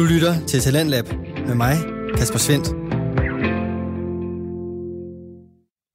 [0.00, 1.04] Du lytter til Talentlab
[1.46, 1.76] med mig,
[2.16, 2.68] Kasper Svendt.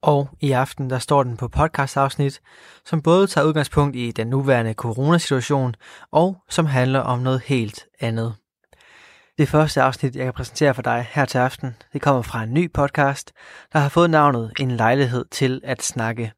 [0.02, 2.40] Og i aften der står den på podcastafsnit,
[2.84, 5.74] som både tager udgangspunkt i den nuværende coronasituation,
[6.12, 8.34] og som handler om noget helt andet.
[9.38, 12.54] Det første afsnit, jeg kan præsentere for dig her til aften, det kommer fra en
[12.54, 13.32] ny podcast,
[13.72, 16.32] der har fået navnet En lejlighed til at snakke.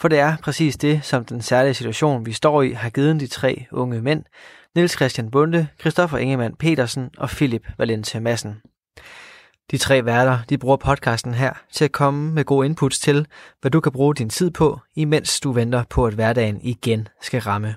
[0.00, 3.26] For det er præcis det, som den særlige situation, vi står i, har givet de
[3.26, 4.24] tre unge mænd,
[4.76, 8.54] Niels Christian Bunde, Christoffer Ingemann Petersen og Philip Valente Madsen.
[9.70, 13.26] De tre værter de bruger podcasten her til at komme med gode inputs til,
[13.60, 17.40] hvad du kan bruge din tid på, imens du venter på, at hverdagen igen skal
[17.40, 17.74] ramme.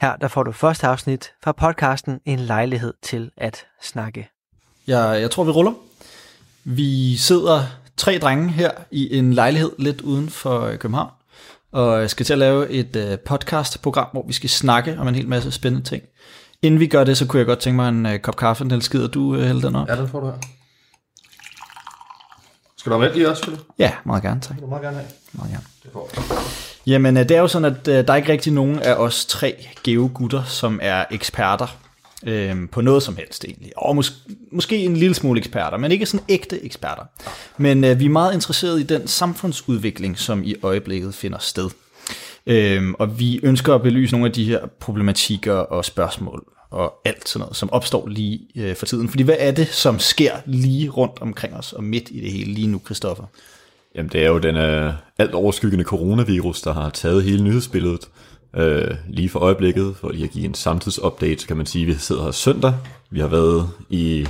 [0.00, 4.28] Her der får du første afsnit fra podcasten En lejlighed til at snakke.
[4.86, 5.72] Jeg, jeg tror, vi ruller.
[6.64, 7.64] Vi sidder
[7.96, 11.10] tre drenge her i en lejlighed lidt uden for øh, København,
[11.72, 15.28] og skal til at lave et uh, podcast-program, hvor vi skal snakke om en hel
[15.28, 16.02] masse spændende ting.
[16.62, 18.64] Inden vi gør det, så kunne jeg godt tænke mig en uh, kop kaffe.
[18.64, 19.88] Niels, gider du uh, hælde den op?
[19.88, 20.34] Ja, den får du her.
[22.76, 23.60] Skal du have mælk i også, Philip?
[23.78, 24.48] Ja, meget gerne, tak.
[24.48, 25.08] Det vil du meget gerne have.
[25.32, 25.64] Meget gerne.
[25.82, 26.34] Det får du.
[26.86, 29.26] Jamen, øh, det er jo sådan, at øh, der er ikke rigtig nogen af os
[29.26, 31.66] tre geogutter, som er eksperter
[32.26, 33.72] øh, på noget som helst egentlig.
[33.76, 37.02] Og mås- måske en lille smule eksperter, men ikke sådan ægte eksperter.
[37.56, 41.70] Men øh, vi er meget interesserede i den samfundsudvikling, som i øjeblikket finder sted.
[42.46, 47.28] Øh, og vi ønsker at belyse nogle af de her problematikker og spørgsmål og alt
[47.28, 49.08] sådan noget, som opstår lige øh, for tiden.
[49.08, 52.52] Fordi hvad er det, som sker lige rundt omkring os og midt i det hele
[52.52, 53.24] lige nu, Christoffer?
[53.94, 58.08] Jamen, det er jo den øh, alt overskyggende coronavirus, der har taget hele nyhedsbilledet
[58.58, 59.96] uh, lige for øjeblikket.
[59.96, 62.74] For lige at give en samtidsupdate, så kan man sige, at vi sidder her søndag.
[63.10, 64.26] Vi har været i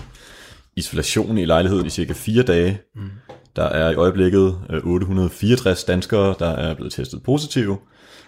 [0.77, 2.81] isolation i lejligheden i cirka fire dage.
[2.95, 3.11] Mm.
[3.57, 7.79] Der er i øjeblikket uh, 864 danskere, der er blevet testet positive.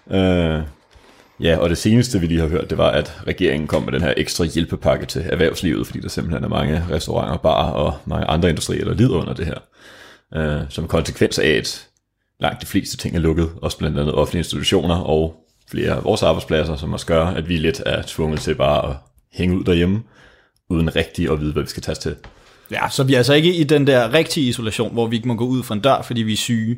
[0.05, 0.61] Uh,
[1.39, 4.01] ja, og det seneste, vi lige har hørt, det var, at regeringen kom med den
[4.01, 8.49] her ekstra hjælpepakke til erhvervslivet, fordi der simpelthen er mange restauranter, bar og mange andre
[8.49, 9.59] industrier, der lider under det her
[10.35, 11.87] øh, som konsekvens af, at
[12.39, 15.35] langt de fleste ting er lukket, også blandt andet offentlige institutioner og
[15.71, 18.95] flere af vores arbejdspladser, som også gør, at vi lidt er tvunget til bare at
[19.33, 20.03] hænge ud derhjemme,
[20.69, 22.15] uden rigtig at vide, hvad vi skal tage til.
[22.71, 25.35] Ja, så vi er altså ikke i den der rigtige isolation, hvor vi ikke må
[25.35, 26.77] gå ud fra en dør, fordi vi er syge.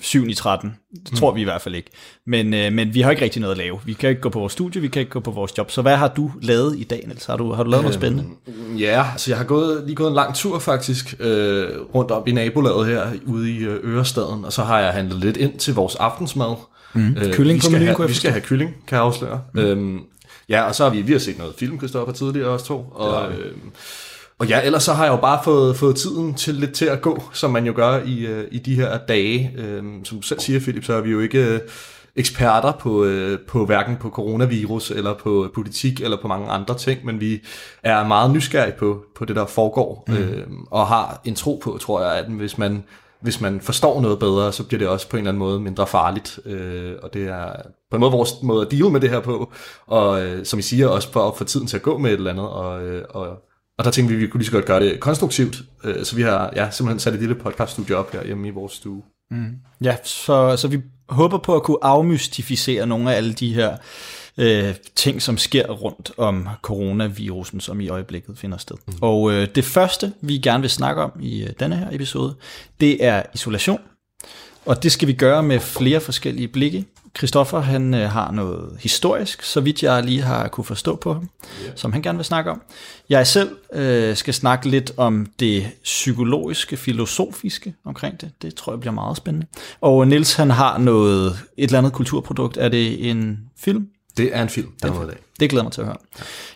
[0.00, 0.76] 7 i 13.
[1.06, 1.90] Det tror vi i hvert fald ikke.
[2.26, 3.80] Men, øh, men vi har ikke rigtig noget at lave.
[3.84, 5.70] Vi kan ikke gå på vores studie, vi kan ikke gå på vores job.
[5.70, 7.26] Så hvad har du lavet i dag, Niels?
[7.26, 8.24] Har du, har du lavet noget spændende?
[8.78, 12.32] Ja, altså jeg har gået, lige gået en lang tur faktisk, øh, rundt op i
[12.32, 15.94] nabolaget her ude i øh, Ørestaden, og så har jeg handlet lidt ind til vores
[15.94, 16.54] aftensmad.
[16.96, 17.16] Mm.
[17.16, 19.40] Øh, Kylling vi på skal, menuen, have, vi skal have kylling, kan jeg afsløre.
[19.54, 19.60] Mm.
[19.60, 20.00] Øhm,
[20.48, 22.86] ja, og så har vi, vi har set noget film, Christoffer, tidligere også to.
[22.94, 23.52] Og, øh,
[24.38, 27.00] og ja, ellers så har jeg jo bare fået, fået tiden til lidt til at
[27.00, 29.52] gå, som man jo gør i, øh, i de her dage.
[29.58, 31.60] Øhm, som du selv siger, Philip, så er vi jo ikke øh,
[32.16, 37.04] eksperter på, øh, på hverken på coronavirus, eller på politik, eller på mange andre ting,
[37.04, 37.42] men vi
[37.82, 40.14] er meget nysgerrige på, på det, der foregår, mm.
[40.14, 42.84] øhm, og har en tro på, tror jeg, at hvis man
[43.26, 45.86] hvis man forstår noget bedre, så bliver det også på en eller anden måde mindre
[45.86, 46.38] farligt.
[46.44, 47.52] Øh, og det er
[47.90, 49.52] på en måde vores måde at deal med det her på.
[49.86, 52.16] Og øh, som I siger, også for at få tiden til at gå med et
[52.16, 52.48] eller andet.
[52.48, 53.28] Og, øh, og,
[53.78, 55.56] og der tænkte vi, at vi kunne lige så godt gøre det konstruktivt.
[55.84, 58.72] Øh, så vi har ja, simpelthen sat et lille podcaststudie op her hjemme i vores
[58.72, 59.02] stue.
[59.30, 59.54] Mm.
[59.80, 63.76] Ja, så, så vi håber på at kunne afmystificere nogle af alle de her
[64.36, 68.76] øh, ting, som sker rundt om coronavirusen, som i øjeblikket finder sted.
[68.86, 68.94] Mm.
[69.00, 72.34] Og øh, det første, vi gerne vil snakke om i øh, denne her episode,
[72.80, 73.80] det er isolation.
[74.66, 76.84] Og det skal vi gøre med flere forskellige blikke.
[77.16, 81.30] Christoffer, han øh, har noget historisk, så vidt jeg lige har kunne forstå på ham,
[81.64, 81.72] yeah.
[81.76, 82.62] som han gerne vil snakke om.
[83.08, 88.30] Jeg selv øh, skal snakke lidt om det psykologiske, filosofiske omkring det.
[88.42, 89.46] Det tror jeg bliver meget spændende.
[89.80, 92.56] Og Nils han har noget, et eller andet kulturprodukt.
[92.56, 93.88] Er det en film?
[94.16, 95.16] Det er en film, der er noget af.
[95.40, 95.96] Det glæder mig til at høre.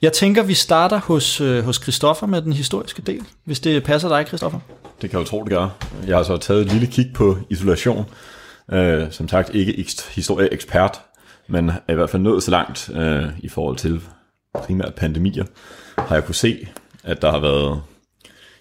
[0.03, 4.09] Jeg tænker, vi starter hos, øh, hos Christoffer med den historiske del, hvis det passer
[4.09, 4.59] dig, Christoffer.
[5.03, 5.69] Det kan jeg jo tro, det gør.
[6.07, 8.07] Jeg har så taget et lille kig på isolation.
[8.73, 11.01] Øh, som sagt, ikke historieekspert,
[11.49, 14.01] men er i hvert fald nået så langt øh, i forhold til
[14.55, 15.45] primært pandemier,
[15.99, 16.69] har jeg kunne se,
[17.05, 17.83] at der har været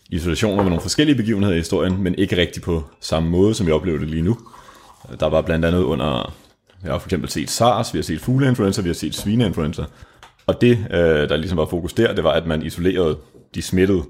[0.10, 3.72] isolationer med nogle forskellige begivenheder i historien, men ikke rigtig på samme måde, som vi
[3.72, 4.38] oplever det lige nu.
[5.20, 6.34] Der var blandt andet under,
[6.84, 9.84] jeg har for eksempel set SARS, vi har set fugleinfluenza, vi har set svineinfluenza,
[10.48, 13.18] og det, øh, der ligesom var fokus der, det var, at man isolerede
[13.56, 14.04] de smittede,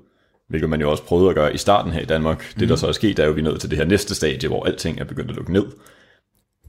[0.50, 2.54] hvilket man jo også prøvede at gøre i starten her i Danmark.
[2.56, 2.60] Mm.
[2.60, 4.16] Det, der så er sket, er jo, at vi er nået til det her næste
[4.16, 5.66] stadie, hvor alting er begyndt at lukke ned.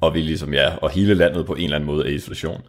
[0.00, 2.62] Og vi ligesom, ja, og hele landet på en eller anden måde er i isolation.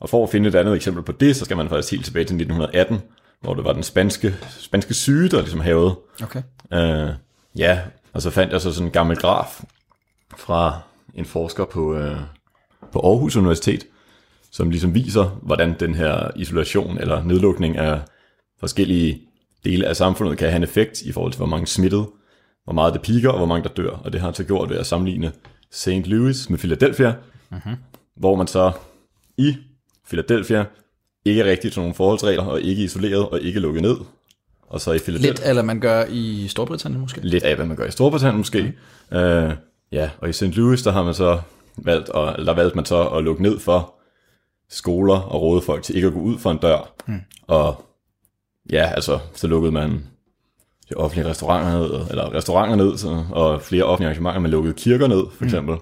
[0.00, 2.24] Og for at finde et andet eksempel på det, så skal man faktisk helt tilbage
[2.24, 3.02] til 1918,
[3.40, 5.94] hvor det var den spanske, spanske syge, der ligesom havede.
[6.22, 6.42] Okay.
[6.72, 7.08] Øh,
[7.56, 7.80] ja,
[8.12, 9.62] og så fandt jeg så sådan en gammel graf
[10.36, 10.80] fra
[11.14, 12.16] en forsker på, øh,
[12.92, 13.86] på Aarhus Universitet,
[14.50, 18.00] som ligesom viser, hvordan den her isolation eller nedlukning af
[18.60, 19.22] forskellige
[19.66, 22.06] dele af samfundet kan have en effekt i forhold til, hvor mange smittede,
[22.64, 23.90] hvor meget det piker, og hvor mange der dør.
[23.90, 25.32] Og det har han så gjort ved at sammenligne
[25.70, 25.88] St.
[25.88, 27.14] Louis med Philadelphia,
[27.50, 27.76] mm-hmm.
[28.16, 28.72] hvor man så
[29.36, 29.56] i
[30.08, 30.64] Philadelphia
[31.24, 33.96] ikke rigtig til nogle forholdsregler, og ikke isoleret, og ikke lukket ned.
[34.68, 35.30] Og så i Philadelphia...
[35.30, 37.20] Lidt eller man gør i Storbritannien måske.
[37.20, 38.74] Lidt af, hvad man gør i Storbritannien måske.
[39.10, 39.16] Mm.
[39.16, 39.52] Øh,
[39.92, 40.42] ja, og i St.
[40.42, 41.40] Louis, der har man så
[41.76, 43.94] valgt, og, der valgte man så at lukke ned for
[44.68, 46.92] skoler og råde folk til ikke at gå ud for en dør.
[47.06, 47.20] Mm.
[47.46, 47.84] Og
[48.72, 50.06] ja, altså, så lukkede man
[50.90, 55.06] de offentlige restauranter ned, eller restauranter ned, så, og flere offentlige arrangementer, man lukkede kirker
[55.06, 55.74] ned, for eksempel.
[55.74, 55.80] Mm.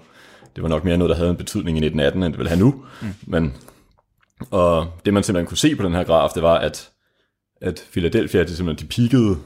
[0.57, 2.61] Det var nok mere noget, der havde en betydning i 1918, end det ville have
[2.61, 2.85] nu.
[3.03, 3.09] Mm.
[3.27, 3.55] Men,
[4.51, 6.91] og det man simpelthen kunne se på den her graf, det var, at,
[7.61, 9.37] at Philadelphia, det simpelthen, de peakede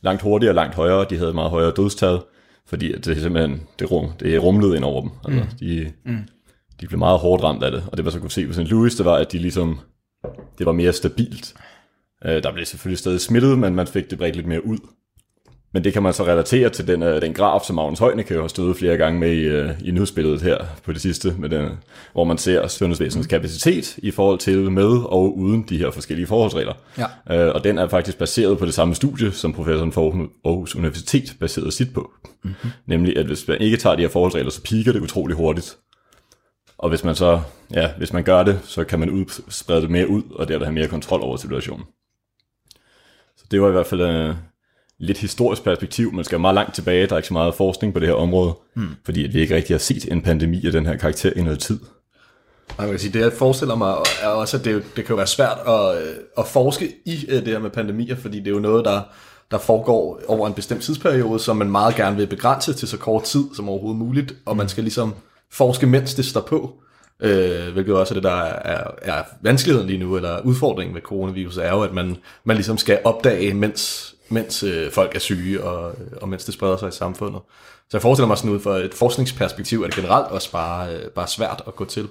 [0.00, 1.06] langt hurtigere og langt højere.
[1.10, 2.20] De havde et meget højere dødstal,
[2.66, 5.10] fordi det simpelthen, det, rum, det rumlede ind over dem.
[5.24, 5.58] Altså, mm.
[5.58, 6.18] De, mm.
[6.80, 7.84] de blev meget hårdt ramt af det.
[7.92, 8.58] Og det man så kunne se på St.
[8.58, 9.80] Louis, det var, at de ligesom,
[10.58, 11.54] det var mere stabilt.
[12.24, 14.78] Øh, der blev selvfølgelig stadig smittet, men man fik det bredt lidt mere ud.
[15.74, 18.48] Men det kan man så relatere til den, uh, den graf, som Magnus Højne har
[18.48, 21.68] stået flere gange med i, uh, i nyhedsbilledet her på det sidste, med den,
[22.12, 26.74] hvor man ser sundhedsvæsenets kapacitet i forhold til med og uden de her forskellige forholdsregler.
[26.98, 27.48] Ja.
[27.48, 31.34] Uh, og den er faktisk baseret på det samme studie, som professoren for Aarhus Universitet
[31.40, 32.10] baserede sit på.
[32.44, 32.70] Mm-hmm.
[32.86, 35.76] Nemlig, at hvis man ikke tager de her forholdsregler, så piker det utrolig hurtigt.
[36.78, 37.40] Og hvis man så,
[37.74, 40.66] ja, hvis man gør det, så kan man ud, sprede det mere ud, og derved
[40.66, 41.84] have mere kontrol over situationen.
[43.52, 44.36] Det var i hvert fald uh,
[44.98, 46.12] lidt historisk perspektiv.
[46.12, 47.06] Man skal meget langt tilbage.
[47.06, 48.88] Der er ikke så meget forskning på det her område, hmm.
[49.04, 51.58] fordi at vi ikke rigtig har set en pandemi af den her karakter i noget
[51.58, 51.78] tid.
[52.78, 55.58] Jeg kan sige, det jeg forestiller mig er også, at det, det kan være svært
[55.66, 58.84] at, øh, at forske i øh, det her med pandemier, fordi det er jo noget,
[58.84, 59.00] der,
[59.50, 63.22] der foregår over en bestemt tidsperiode, som man meget gerne vil begrænse til så kort
[63.22, 65.14] tid som overhovedet muligt, og man skal ligesom
[65.50, 66.82] forske, mens det står på.
[67.22, 71.56] Øh, hvilket også er det, der er, er vanskeligheden lige nu, eller udfordringen med coronavirus,
[71.56, 75.94] er jo, at man, man ligesom skal opdage, mens, mens øh, folk er syge, og,
[76.22, 77.40] og mens det spreder sig i samfundet.
[77.90, 81.10] Så jeg forestiller mig sådan ud fra et forskningsperspektiv, at det generelt også bare, øh,
[81.10, 82.08] bare svært at gå til.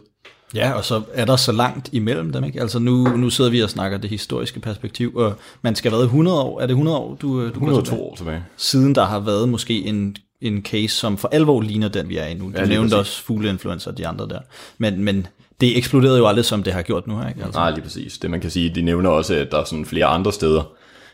[0.56, 2.62] Ja, og så er der så langt imellem dem, ikke?
[2.62, 6.06] Altså nu, nu sidder vi og snakker det historiske perspektiv, og man skal have været
[6.06, 8.44] 100 år, er det 100 år, du, du 102 år tilbage.
[8.58, 12.25] Siden der har været måske en, en case, som for alvor ligner den, vi er
[12.25, 12.45] i nu.
[12.45, 14.39] Du ja, nævnte også fugleinfluenza og de andre der.
[14.77, 15.27] Men, men
[15.61, 17.43] det eksploderede jo aldrig, som det har gjort nu her, ikke?
[17.43, 17.59] Altså.
[17.59, 18.17] Nej, lige præcis.
[18.17, 20.63] Det man kan sige, de nævner også, at der er sådan flere andre steder,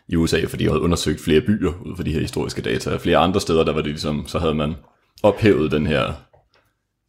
[0.09, 2.97] i USA, fordi de havde undersøgt flere byer ud fra de her historiske data.
[2.97, 4.75] Flere andre steder, der var det ligesom, så havde man
[5.23, 6.13] ophævet den her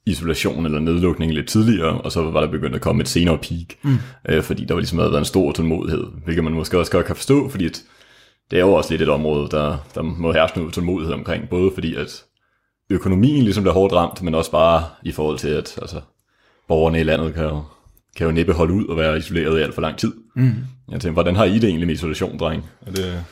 [0.06, 3.74] isolation eller nedlukning lidt tidligere, og så var der begyndt at komme et senere peak,
[3.82, 3.98] mm.
[4.28, 7.06] øh, fordi der var ligesom havde været en stor tålmodighed, hvilket man måske også godt
[7.06, 7.82] kan forstå, fordi at
[8.50, 11.70] det er jo også lidt et område, der, der må herske noget tålmodighed omkring, både
[11.74, 12.24] fordi at
[12.90, 16.00] økonomien ligesom bliver hårdt ramt, men også bare i forhold til, at altså,
[16.68, 17.62] borgerne i landet kan jo,
[18.16, 20.12] kan jo næppe holde ud og være isoleret i alt for lang tid.
[20.36, 20.54] Mm.
[20.90, 22.70] Jeg tænker, hvordan har I det egentlig med isolation, dreng?
[22.86, 23.24] Er det...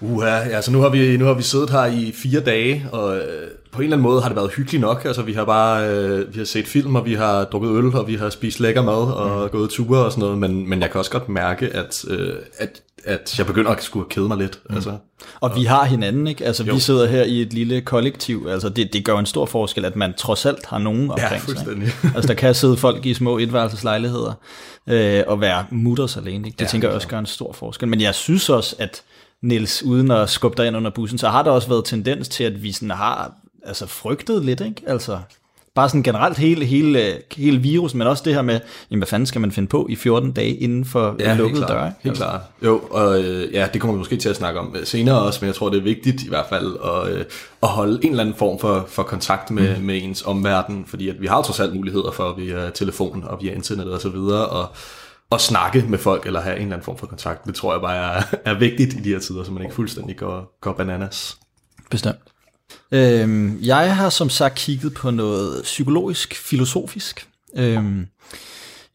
[0.00, 3.16] Uha, ja, så nu har, vi, nu har vi siddet her i fire dage, og
[3.16, 5.04] øh, på en eller anden måde har det været hyggeligt nok.
[5.04, 8.08] Altså, vi har bare øh, vi har set film, og vi har drukket øl, og
[8.08, 9.48] vi har spist lækker mad, og mm.
[9.48, 10.38] gået ture og sådan noget.
[10.38, 14.08] Men, men jeg kan også godt mærke, at, øh, at, at jeg begynder at skulle
[14.08, 14.60] kede mig lidt.
[14.68, 14.74] Mm.
[14.74, 14.98] Altså, og,
[15.40, 16.44] og vi har hinanden, ikke?
[16.44, 16.74] Altså, jo.
[16.74, 18.46] vi sidder her i et lille kollektiv.
[18.50, 21.54] Altså, det, det gør en stor forskel, at man trods alt har nogen omkring ja,
[21.54, 21.72] sig.
[21.72, 21.92] Ikke?
[22.16, 24.32] altså, der kan sidde folk i små etværelseslejligheder
[24.86, 26.46] øh, og være mutters alene.
[26.48, 26.56] Ikke?
[26.56, 27.88] Det ja, tænker jeg også gør en stor forskel.
[27.88, 29.02] Men jeg synes også, at
[29.42, 32.44] Nils, uden at skubbe dig ind under bussen, så har der også været tendens til,
[32.44, 33.32] at vi sådan har
[33.66, 34.82] altså, frygtet lidt, ikke?
[34.86, 35.18] Altså,
[35.76, 39.26] bare sådan generelt hele, hele, hele virus, men også det her med, jamen, hvad fanden
[39.26, 41.84] skal man finde på i 14 dage inden for ja, lukkede døre?
[41.84, 42.22] Helt altså.
[42.24, 42.40] klart.
[42.64, 45.46] Jo, og øh, ja, det kommer vi måske til at snakke om senere også, men
[45.46, 47.24] jeg tror, det er vigtigt i hvert fald at, øh,
[47.62, 49.84] at holde en eller anden form for, for kontakt med, mm.
[49.84, 53.52] med ens omverden, fordi at vi har trods alt muligheder for via telefon og via
[53.54, 54.68] internet og så videre, og
[55.32, 57.44] at snakke med folk, eller have en eller anden form for kontakt.
[57.44, 60.16] Det tror jeg bare er, er vigtigt i de her tider, så man ikke fuldstændig
[60.16, 61.36] går, går bananas.
[61.90, 62.18] Bestemt.
[62.92, 67.28] Øhm, jeg har som sagt kigget på noget psykologisk, filosofisk.
[67.56, 68.06] Øhm,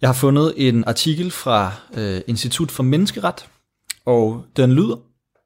[0.02, 3.46] jeg har fundet en artikel fra øh, Institut for Menneskeret,
[4.06, 4.96] og den lyder,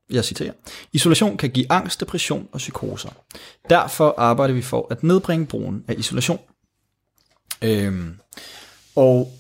[0.10, 0.52] jeg citerer,
[0.94, 3.10] Isolation kan give angst, depression og psykoser.
[3.70, 6.40] Derfor arbejder vi for at nedbringe brugen af isolation.
[7.62, 8.16] Øhm,
[8.96, 9.32] og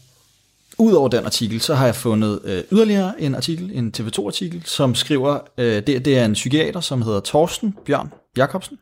[0.78, 5.40] Udover den artikel, så har jeg fundet øh, yderligere en artikel, en TV2-artikel, som skriver,
[5.58, 8.78] øh, det, det er en psykiater, som hedder Torsten Bjørn Jacobsen.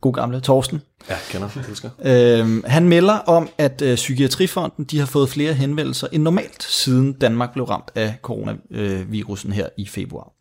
[0.00, 0.82] God gamle Torsten.
[1.08, 1.90] Ja, kender, elsker.
[2.02, 7.12] Øh, han melder om, at øh, Psykiatrifonden de har fået flere henvendelser end normalt, siden
[7.12, 10.32] Danmark blev ramt af coronavirusen her i februar.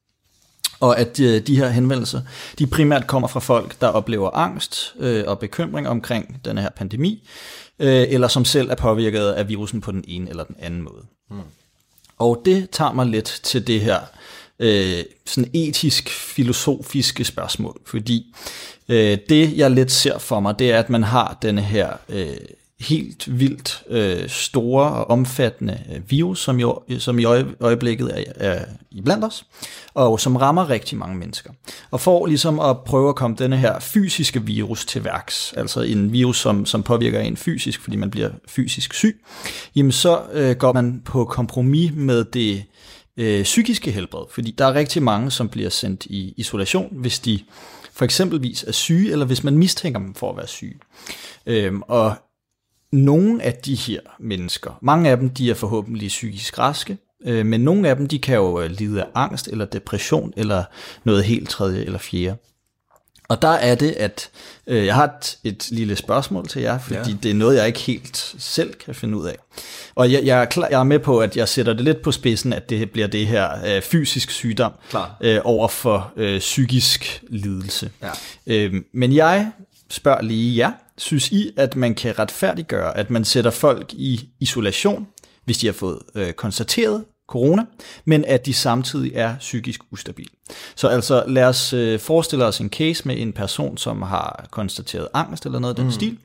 [0.79, 2.21] Og at de, øh, de her henvendelser,
[2.59, 7.27] de primært kommer fra folk, der oplever angst øh, og bekymring omkring den her pandemi,
[7.79, 11.05] øh, eller som selv er påvirket af virusen på den ene eller den anden måde.
[11.31, 11.37] Mm.
[12.17, 13.99] Og det tager mig lidt til det her
[14.59, 18.35] øh, sådan etisk, filosofiske spørgsmål, fordi
[18.89, 22.37] øh, det, jeg lidt ser for mig, det er, at man har denne her øh,
[22.79, 27.25] helt vildt øh, store og omfattende øh, virus, som, jo, som i
[27.59, 29.45] øjeblikket er, er i blandt os,
[29.93, 31.51] og som rammer rigtig mange mennesker.
[31.91, 36.11] Og for ligesom at prøve at komme denne her fysiske virus til værks, altså en
[36.13, 39.21] virus, som, som påvirker en fysisk, fordi man bliver fysisk syg,
[39.75, 42.63] jamen så øh, går man på kompromis med det
[43.19, 47.39] øh, psykiske helbred, fordi der er rigtig mange, som bliver sendt i isolation, hvis de
[47.93, 50.79] for eksempelvis er syge, eller hvis man mistænker dem for at være syge.
[51.45, 52.15] Øhm, og
[52.91, 57.61] nogle af de her mennesker, mange af dem, de er forhåbentlig psykisk raske, øh, men
[57.61, 60.63] nogle af dem, de kan jo øh, lide af angst eller depression eller
[61.03, 62.37] noget helt tredje eller fjerde.
[63.29, 64.29] Og der er det, at
[64.67, 67.17] øh, jeg har et, et lille spørgsmål til jer, fordi ja.
[67.23, 69.35] det er noget, jeg ikke helt selv kan finde ud af.
[69.95, 72.11] Og jeg, jeg, er klar, jeg er med på, at jeg sætter det lidt på
[72.11, 74.71] spidsen, at det bliver det her øh, fysisk sygdom
[75.21, 77.91] øh, over for øh, psykisk lidelse.
[78.01, 78.11] Ja.
[78.47, 79.51] Øh, men jeg
[79.89, 85.07] spørger lige jer, synes I, at man kan retfærdiggøre, at man sætter folk i isolation,
[85.45, 87.65] hvis de har fået øh, konstateret corona,
[88.05, 90.29] men at de samtidig er psykisk ustabile.
[90.75, 95.07] Så altså lad os øh, forestille os en case med en person, som har konstateret
[95.13, 95.91] angst eller noget af den mm.
[95.91, 96.17] stil,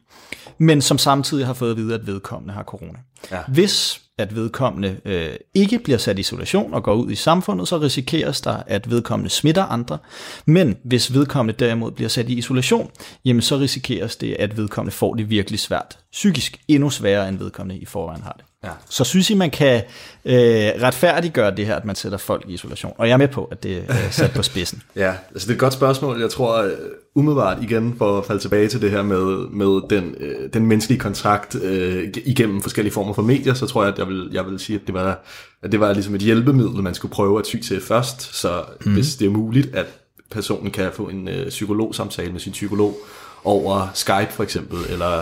[0.59, 2.99] men som samtidig har fået at vide, at vedkommende har corona.
[3.31, 3.41] Ja.
[3.49, 7.79] Hvis at vedkommende øh, ikke bliver sat i isolation og går ud i samfundet, så
[7.79, 9.99] risikeres der, at vedkommende smitter andre.
[10.47, 12.91] Men hvis vedkommende derimod bliver sat i isolation,
[13.25, 16.61] jamen så risikeres det, at vedkommende får det virkelig svært psykisk.
[16.69, 18.45] Endnu sværere, end vedkommende i forvejen har det.
[18.65, 18.71] Ja.
[18.89, 19.83] Så synes I, man kan
[20.25, 20.35] øh,
[20.83, 22.93] retfærdiggøre det her, at man sætter folk i isolation?
[22.99, 24.83] Og jeg er med på, at det er sat på spidsen.
[24.97, 26.21] ja, altså det er et godt spørgsmål.
[26.21, 26.71] Jeg tror uh,
[27.15, 31.01] umiddelbart igen, for at falde tilbage til det her med, med den, uh, den menneskelige
[31.01, 34.59] kontrakt uh, igennem forskellige former for medier, så tror jeg, at jeg vil, jeg vil
[34.59, 35.19] sige, at det var,
[35.63, 38.37] at det var ligesom et hjælpemiddel, man skulle prøve at ty til først.
[38.37, 38.93] Så mm.
[38.93, 39.87] hvis det er muligt, at
[40.31, 42.97] personen kan få en uh, psykologsamtale med sin psykolog
[43.45, 45.19] over Skype for eksempel, eller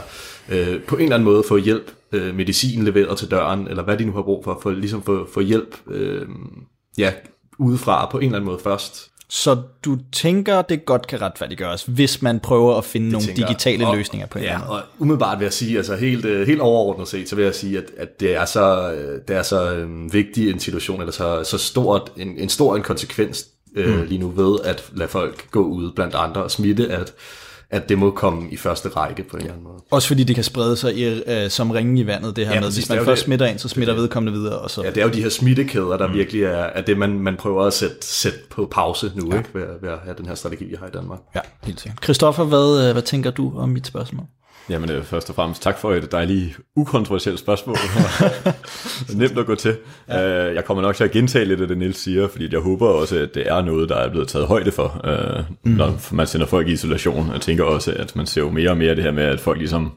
[0.48, 3.98] uh, på en eller anden måde få hjælp øh, medicin leveret til døren, eller hvad
[3.98, 6.26] de nu har brug for, for ligesom få, få hjælp øh,
[6.98, 7.12] ja,
[7.58, 9.08] udefra på en eller anden måde først.
[9.28, 13.46] Så du tænker, det godt kan retfærdiggøres, hvis man prøver at finde det nogle tænker,
[13.46, 16.60] digitale og, løsninger på en ja, og umiddelbart vil jeg sige, altså helt, øh, helt
[16.60, 19.74] overordnet set, så vil jeg sige, at, at det er så, øh, det er så
[19.74, 24.06] øh, vigtig en situation, eller så, så stort, en, en stor en konsekvens øh, mm.
[24.06, 27.14] lige nu ved at lade folk gå ud blandt andre og smitte, at
[27.72, 29.82] at det må komme i første række på en eller anden måde.
[29.90, 32.60] Også fordi det kan sprede sig i, øh, som ringen i vandet, det her ja,
[32.60, 34.58] med, hvis man først det, smitter ind, så smitter det, vedkommende videre.
[34.58, 34.82] Og så.
[34.82, 36.14] Ja, det er jo de her smittekæder, der mm.
[36.14, 39.38] virkelig er, er det, man, man prøver at sætte, sætte på pause nu, ja.
[39.38, 41.18] ikke, ved, ved at have den her strategi, vi har i Danmark.
[41.34, 42.04] Ja, helt sikkert.
[42.04, 44.26] Christoffer, hvad, øh, hvad tænker du om mit spørgsmål?
[44.70, 47.76] Jamen øh, først og fremmest tak for et dejligt ukontroversielt spørgsmål.
[49.20, 49.76] Nemt at gå til.
[50.08, 50.48] Ja.
[50.48, 52.88] Uh, jeg kommer nok til at gentage lidt af det, Niels siger, fordi jeg håber
[52.88, 55.72] også, at det er noget, der er blevet taget højde for, uh, mm.
[55.72, 57.30] når man sender folk i isolation.
[57.32, 59.58] Jeg tænker også, at man ser jo mere og mere det her med, at folk
[59.58, 59.92] ligesom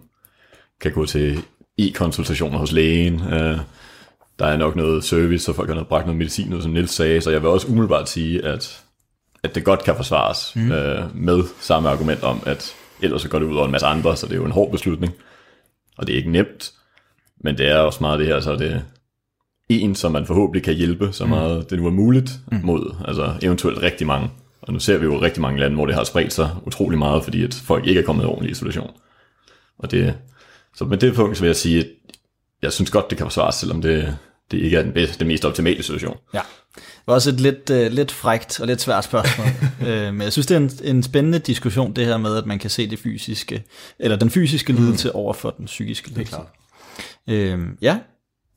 [0.81, 1.39] kan gå til
[1.77, 3.13] e-konsultationer hos lægen.
[3.15, 3.60] Uh,
[4.39, 7.22] der er nok noget service, så folk har bragt noget medicin, noget, som Niels sagde,
[7.22, 8.81] så jeg vil også umiddelbart sige, at,
[9.43, 10.72] at det godt kan forsvares mm.
[10.72, 14.17] uh, med samme argument om, at ellers så går det ud over en masse andre,
[14.17, 15.13] så det er jo en hård beslutning.
[15.97, 16.74] Og det er ikke nemt,
[17.43, 18.79] men det er også meget det her, så det er
[19.69, 21.29] en, som man forhåbentlig kan hjælpe så mm.
[21.29, 21.65] meget mm.
[21.65, 22.59] det nu er muligt mm.
[22.63, 24.29] mod, altså eventuelt rigtig mange.
[24.62, 27.24] Og nu ser vi jo rigtig mange lande, hvor det har spredt sig utrolig meget,
[27.24, 28.91] fordi at folk ikke er kommet i ordentlig isolation.
[29.79, 30.13] Og det,
[30.75, 31.88] så med det punkt så vil jeg sige, at
[32.62, 34.17] jeg synes godt, det kan forsvares, selvom det,
[34.51, 36.17] det ikke er den bedste, den mest optimale situation.
[36.33, 36.41] Ja.
[36.75, 39.47] Det var også et lidt, uh, lidt frægt og lidt svært spørgsmål.
[39.81, 42.59] uh, men jeg synes, det er en, en spændende diskussion, det her med, at man
[42.59, 43.63] kan se det fysiske,
[43.99, 45.15] eller den fysiske lidelse mm.
[45.15, 46.31] over for den psykiske lidelse.
[46.31, 46.39] Det
[47.27, 47.59] er klart.
[47.59, 47.97] Uh, ja,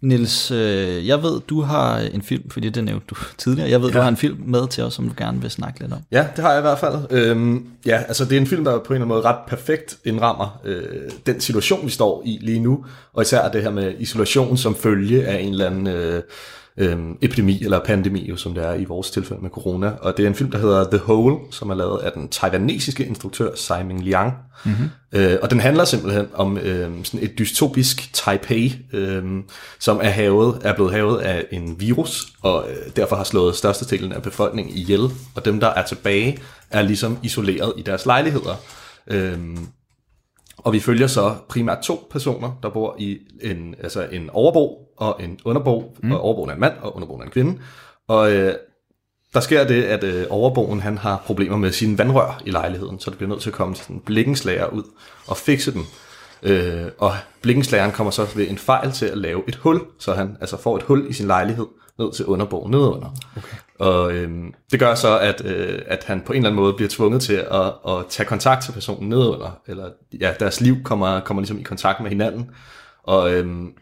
[0.01, 3.71] Nils, øh, jeg ved, du har en film, fordi det nævnte du tidligere.
[3.71, 3.97] Jeg ved, ja.
[3.97, 5.99] du har en film med til os, som du gerne vil snakke lidt om.
[6.13, 6.97] Ja, det har jeg i hvert fald.
[7.11, 9.99] Øhm, ja, altså det er en film, der på en eller anden måde ret perfekt
[10.05, 10.83] indrammer øh,
[11.27, 12.85] den situation, vi står i lige nu.
[13.13, 15.87] Og især det her med isolation som følge af en eller anden...
[15.87, 16.23] Øh,
[16.79, 19.91] øhm, epidemi eller pandemi, jo, som det er i vores tilfælde med corona.
[20.01, 23.07] Og det er en film, der hedder The Hole, som er lavet af den taiwanesiske
[23.07, 24.33] instruktør Simon Liang.
[24.65, 24.89] Mm-hmm.
[25.13, 29.25] Øh, og den handler simpelthen om øh, sådan et dystopisk Taipei, øh,
[29.79, 34.13] som er, havet, er blevet havet af en virus, og øh, derfor har slået størstedelen
[34.13, 35.01] af befolkningen ihjel.
[35.35, 36.39] Og dem, der er tilbage,
[36.71, 38.55] er ligesom isoleret i deres lejligheder.
[39.07, 39.39] Øh,
[40.59, 45.17] og vi følger så primært to personer, der bor i en, altså en overbo og
[45.23, 45.97] en underbo.
[46.03, 46.13] Mm.
[46.13, 47.59] Og overboen er en mand, og underboen er en kvinde.
[48.09, 48.55] Og øh,
[49.35, 53.11] der sker det, at øh, overboen han har problemer med sine vandrør i lejligheden, så
[53.11, 54.83] det bliver nødt til at komme sådan en blikkenslager ud
[55.27, 55.83] og fikse dem.
[56.43, 57.13] Øh, og
[57.43, 60.77] blikkenslageren kommer så ved en fejl til at lave et hul, så han altså får
[60.77, 61.67] et hul i sin lejlighed,
[61.99, 63.09] ned til underborg nedenunder.
[63.37, 63.57] Okay.
[63.79, 66.89] Og øhm, det gør så, at, øh, at han på en eller anden måde bliver
[66.89, 69.91] tvunget til at, at tage kontakt til personen nedenunder, eller
[70.21, 72.51] ja, deres liv kommer, kommer ligesom i kontakt med hinanden.
[73.03, 73.73] Og øhm,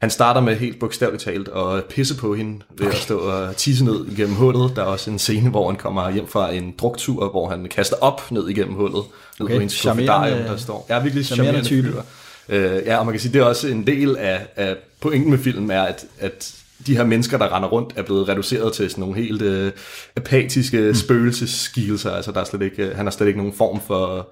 [0.00, 3.84] han starter med helt bogstaveligt talt at pisse på hende ved at stå og tisse
[3.84, 4.72] ned igennem hullet.
[4.76, 7.96] Der er også en scene, hvor han kommer hjem fra en druktur, hvor han kaster
[8.00, 9.04] op ned igennem hullet.
[9.40, 10.86] Ned Okay, på en charmerende- der står.
[10.88, 12.02] Ja, virkelig charmerende charmerende type.
[12.48, 12.76] type.
[12.76, 15.38] Øh, ja, og man kan sige, det er også en del af, af pointen med
[15.38, 16.54] filmen, er, at, at
[16.86, 19.72] de her mennesker, der render rundt, er blevet reduceret til sådan nogle helt øh,
[20.16, 20.94] apatiske mm.
[20.94, 22.10] spøgelsesskikkelser.
[22.10, 24.28] Altså, der er slet ikke, han har slet ikke nogen form for,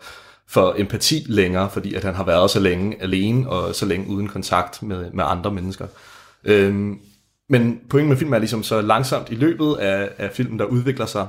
[0.48, 4.28] for empati længere, fordi at han har været så længe alene, og så længe uden
[4.28, 5.86] kontakt med, med andre mennesker.
[6.44, 6.98] Øhm,
[7.48, 11.06] men pointen med filmen er ligesom så langsomt i løbet af, af filmen, der udvikler
[11.06, 11.26] sig,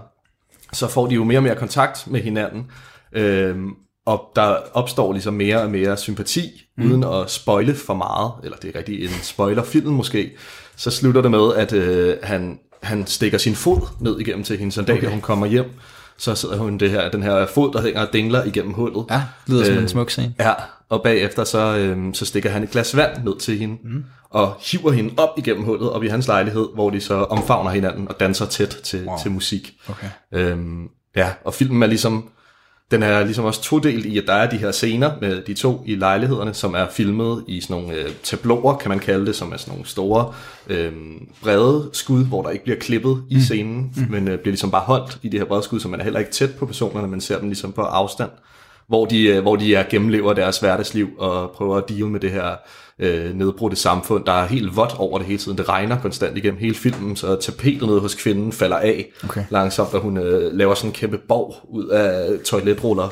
[0.73, 2.71] så får de jo mere og mere kontakt med hinanden,
[3.13, 3.69] øhm,
[4.05, 6.85] og der opstår ligesom mere og mere sympati, mm.
[6.85, 10.31] uden at spoile for meget, eller det er rigtig en spoilerfilm måske,
[10.75, 14.75] så slutter det med, at øh, han, han stikker sin fod ned igennem til hendes
[14.75, 15.09] sandal, okay.
[15.09, 15.71] hun kommer hjem,
[16.19, 19.05] så sidder hun det her, den her fod, der hænger og dingler igennem hullet.
[19.09, 20.33] Ja, lyder som Øh, en smuk scene.
[20.39, 20.53] Ja,
[20.89, 24.03] og bagefter så, øhm, så stikker han et glas vand ned til hende, mm.
[24.29, 28.07] og hiver hende op igennem hullet, op i hans lejlighed, hvor de så omfavner hinanden
[28.07, 29.17] og danser tæt til, wow.
[29.21, 29.73] til musik.
[29.89, 30.07] Okay.
[30.33, 32.29] Øhm, ja, og filmen er ligesom,
[32.91, 35.83] den er ligesom også todelt i, at der er de her scener med de to
[35.85, 39.51] i lejlighederne, som er filmet i sådan nogle øh, tabloer, kan man kalde det, som
[39.51, 40.33] er sådan nogle store,
[40.67, 40.91] øh,
[41.41, 44.05] brede skud, hvor der ikke bliver klippet i scenen, mm.
[44.09, 46.19] men øh, bliver ligesom bare holdt i de her brede skud, så man er heller
[46.19, 48.29] ikke tæt på personerne, man ser dem ligesom på afstand
[48.89, 52.31] hvor de, øh, hvor de er gennemlever deres hverdagsliv og prøver at deal med det
[52.31, 52.55] her
[52.99, 55.57] øh, nedbrudte samfund, der er helt vådt over det hele tiden.
[55.57, 59.43] Det regner konstant igennem hele filmen, så tapetet nede hos kvinden falder af Okay.
[59.49, 63.09] langsomt, og hun øh, laver sådan en kæmpe borg ud af toiletruller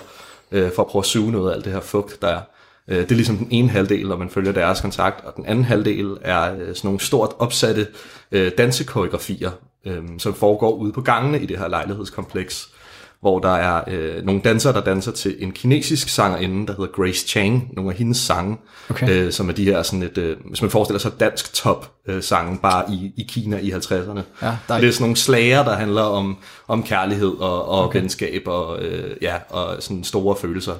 [0.51, 2.41] øh, for at prøve at suge noget af alt det her fugt, der er.
[2.88, 5.65] Øh, det er ligesom den ene halvdel, når man følger deres kontakt, og den anden
[5.65, 7.88] halvdel er øh, sådan nogle stort opsatte
[8.32, 9.51] øh, dansekoreografier,
[9.86, 12.70] øh, som foregår ude på gangene i det her lejlighedskompleks
[13.21, 17.27] hvor der er øh, nogle dansere, der danser til en kinesisk sangerinde, der hedder Grace
[17.27, 18.57] Chang, nogle af hendes sange,
[18.89, 19.09] Okay.
[19.09, 22.24] øh, som er de her, sådan et, øh, hvis man forestiller sig dansk top øh,
[22.24, 24.22] sange, bare i, i Kina i 50'erne.
[24.42, 24.89] Ja, det dejligt.
[24.89, 26.37] er sådan nogle slager, der handler om,
[26.68, 28.00] om kærlighed og, og okay.
[28.00, 30.74] venskab og, øh, ja, og sådan store følelser.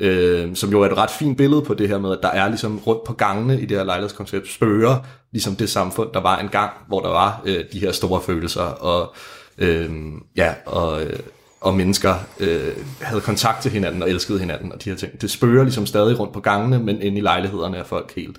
[0.00, 2.48] Øh, som jo er et ret fint billede på det her med, at der er
[2.48, 4.96] ligesom rundt på gangene i det her lejlighedskoncept spørger
[5.32, 9.14] ligesom det samfund, der var engang, hvor der var øh, de her store følelser og
[9.58, 9.90] øh,
[10.36, 11.18] ja, og, øh,
[11.62, 15.20] og mennesker øh, havde kontakt til hinanden og elskede hinanden og de her ting.
[15.20, 18.38] Det spørger ligesom stadig rundt på gangene, men inde i lejlighederne er folk helt,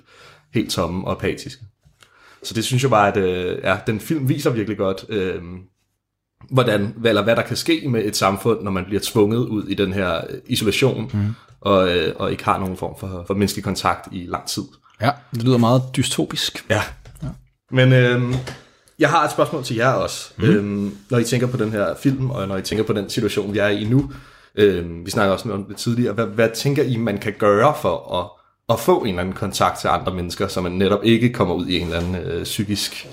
[0.54, 1.64] helt tomme og apatiske.
[2.42, 5.42] Så det synes jeg bare, at øh, ja, den film viser virkelig godt, øh,
[6.50, 9.66] hvordan, hvad, eller hvad der kan ske med et samfund, når man bliver tvunget ud
[9.68, 11.34] i den her øh, isolation, mm.
[11.60, 14.62] og, øh, og ikke har nogen form for, for menneskelig kontakt i lang tid.
[15.00, 16.66] Ja, det lyder meget dystopisk.
[16.70, 16.82] Ja.
[17.22, 17.28] ja.
[17.70, 18.34] Men øh,
[18.98, 20.32] jeg har et spørgsmål til jer også.
[20.36, 20.44] Mm.
[20.44, 23.52] Øhm, når I tænker på den her film, og når I tænker på den situation,
[23.52, 24.12] vi er i nu.
[24.54, 26.12] Øh, vi snakker også om det tidligere.
[26.14, 29.80] Hvad, hvad tænker I, man kan gøre for at, at få en eller anden kontakt
[29.80, 33.08] til andre mennesker, så man netop ikke kommer ud i en eller anden øh, psykisk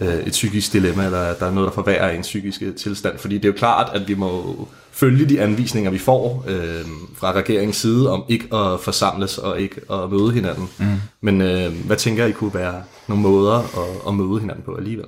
[0.00, 3.18] øh, et psykisk dilemma, eller at der er noget, der forværrer en psykiske tilstand.
[3.18, 7.32] Fordi det er jo klart, at vi må følge de anvisninger, vi får øh, fra
[7.32, 10.68] regeringens side, om ikke at forsamles og ikke at møde hinanden.
[10.78, 10.86] Mm.
[11.20, 15.06] Men øh, hvad tænker I kunne være nogle måder at, at møde hinanden på alligevel?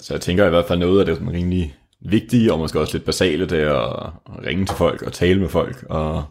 [0.00, 2.92] Så jeg tænker i hvert fald noget af det sådan rimelig vigtige, og måske også
[2.92, 4.12] lidt basale, det er at
[4.46, 6.24] ringe til folk og tale med folk og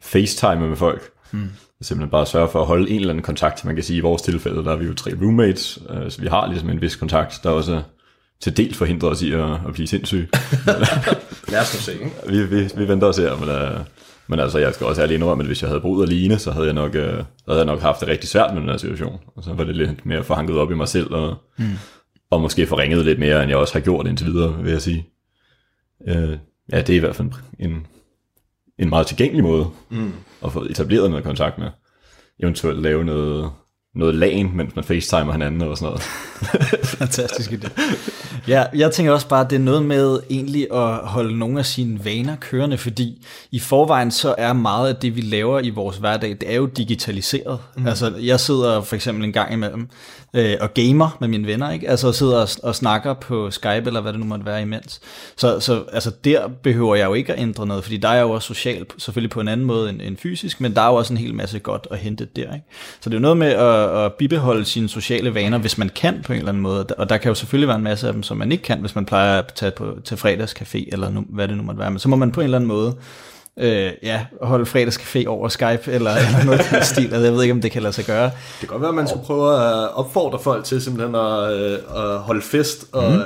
[0.00, 1.10] facetime med folk.
[1.32, 1.48] Mm.
[1.82, 3.64] Simpelthen bare sørge for at holde en eller anden kontakt.
[3.64, 6.20] Man kan sige, at i vores tilfælde, der er vi jo tre roommates, øh, så
[6.20, 7.82] vi har ligesom en vis kontakt, der også
[8.40, 10.28] til dels forhindrer os i at, at blive sindssyge.
[11.52, 12.10] Lad os nu se, ikke?
[12.28, 13.86] vi, vi, vi venter og ser, men, uh,
[14.26, 16.66] men altså, jeg skal også ærlig indrømme, at hvis jeg havde boet alene, så havde
[16.66, 19.20] jeg nok, så havde jeg nok haft det rigtig svært med den her situation.
[19.36, 21.64] Og så var det lidt mere forhanket op i mig selv, og, mm.
[22.30, 25.06] og måske forringet lidt mere, end jeg også har gjort indtil videre, vil jeg sige.
[26.00, 26.36] Uh,
[26.72, 27.86] ja, det er i hvert fald en, en
[28.88, 30.12] meget tilgængelig måde mm.
[30.44, 31.70] at få etableret noget kontakt med.
[32.42, 33.50] Eventuelt lave noget,
[33.94, 36.02] noget lagen, mens man facetimer hinanden og sådan noget.
[36.98, 37.68] Fantastisk idé.
[38.48, 41.66] Ja, jeg tænker også bare, at det er noget med egentlig at holde nogle af
[41.66, 45.96] sine vaner kørende, fordi i forvejen så er meget af det, vi laver i vores
[45.96, 47.58] hverdag, det er jo digitaliseret.
[47.76, 47.86] Mm.
[47.86, 49.88] Altså, jeg sidder for eksempel en gang imellem
[50.34, 51.88] øh, og gamer med mine venner, ikke?
[51.88, 55.00] Altså sidder og, og snakker på Skype, eller hvad det nu måtte være imens.
[55.36, 58.30] Så, så altså, der behøver jeg jo ikke at ændre noget, fordi der er jo
[58.30, 61.12] også social, selvfølgelig på en anden måde end, end fysisk, men der er jo også
[61.12, 62.66] en hel masse godt at hente der, ikke?
[63.00, 66.22] Så det er jo noget med at, at bibeholde sine sociale vaner, hvis man kan
[66.24, 68.22] på en eller anden måde, og der kan jo selvfølgelig være en masse af dem,
[68.22, 71.48] som man ikke kan, hvis man plejer at tage på, til fredagscafé, eller nu, hvad
[71.48, 72.94] det nu måtte være, men så må man på en eller anden måde
[73.58, 77.02] øh, ja, holde fredagscafé over Skype, eller, eller noget den stil.
[77.02, 78.24] Altså, jeg ved ikke, om det kan lade sig gøre.
[78.24, 81.78] Det kan godt være, at man skulle prøve at opfordre folk til simpelthen at, øh,
[81.96, 83.20] at holde fest og mm.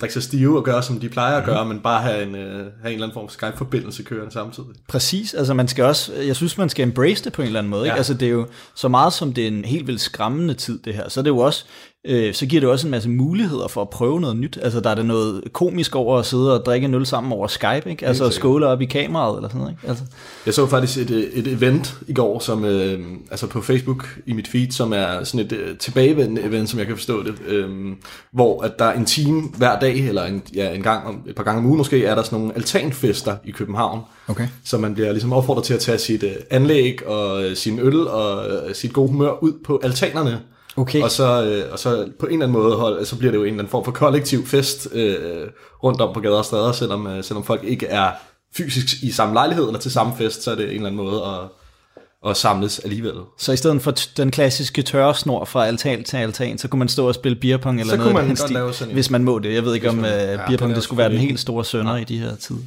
[0.00, 2.54] Drikke sig stive og gøre, som de plejer at gøre, men bare have en, øh,
[2.54, 4.68] have en eller anden form for Skype-forbindelse kørende samtidig.
[4.88, 7.70] Præcis, altså man skal også, jeg synes man skal embrace det på en eller anden
[7.70, 7.92] måde, ikke?
[7.92, 7.96] Ja.
[7.96, 10.94] altså det er jo så meget som det er en helt vildt skræmmende tid det
[10.94, 11.64] her, så er det jo også,
[12.06, 14.90] øh, så giver det også en masse muligheder for at prøve noget nyt, altså der
[14.90, 18.06] er det noget komisk over at sidde og drikke en øl sammen over Skype, ikke?
[18.06, 19.88] altså skåle op i kameraet eller sådan noget, ikke?
[19.88, 20.04] altså,
[20.46, 24.48] Jeg så faktisk et, et event i går, som øh, altså på Facebook i mit
[24.48, 27.70] feed, som er sådan et øh, tilbagevendende event, som jeg kan forstå det, øh,
[28.32, 31.34] hvor at der er en time hver dag, eller en, ja, en gang om, et
[31.34, 34.00] par gange om ugen måske, er der sådan nogle altanfester i København.
[34.28, 34.48] Okay.
[34.64, 38.08] Så man bliver ligesom opfordret til at tage sit øh, anlæg og øh, sin øl
[38.08, 40.40] og øh, sit gode humør ud på altanerne.
[40.76, 41.02] Okay.
[41.02, 43.42] Og så, øh, og så på en eller anden måde, hold, så bliver det jo
[43.42, 45.14] en eller anden form for kollektiv fest øh,
[45.84, 48.10] rundt om på gader og stræder, selvom, øh, selvom folk ikke er
[48.56, 51.22] fysisk i samme lejlighed eller til samme fest, så er det en eller anden måde
[51.24, 53.14] at, at samles alligevel.
[53.38, 56.88] Så i stedet for den klassiske tørre snor fra altan til altan, så kunne man
[56.88, 59.10] stå og spille beerpong eller Så noget kunne man godt stil, lave sådan en- hvis
[59.10, 59.54] man må det.
[59.54, 61.64] Jeg ved ikke, om man- uh, ja, beerpong det det skulle være den helt store
[61.64, 62.58] sønder i de her tider.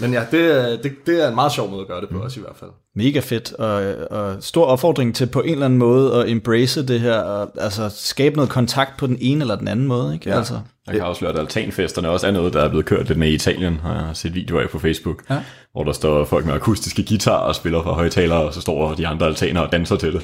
[0.00, 0.40] Men ja, det,
[0.72, 2.56] er- det, det er en meget sjov måde at gøre det på, også i hvert
[2.60, 2.70] fald.
[2.96, 7.00] Mega fedt, og, og stor opfordring til på en eller anden måde at embrace det
[7.00, 10.30] her, og altså skabe noget kontakt på den ene eller den anden måde, ikke?
[10.30, 10.36] Ja.
[10.36, 10.54] Altså,
[10.86, 13.34] Jeg kan afsløre, at altanfesterne også er noget, der er blevet kørt lidt med i
[13.34, 15.38] Italien, har jeg set videoer af på Facebook, Ja.
[15.72, 19.06] hvor der står folk med akustiske guitarer og spiller fra højtalere, og så står de
[19.06, 20.22] andre altaner og danser til det.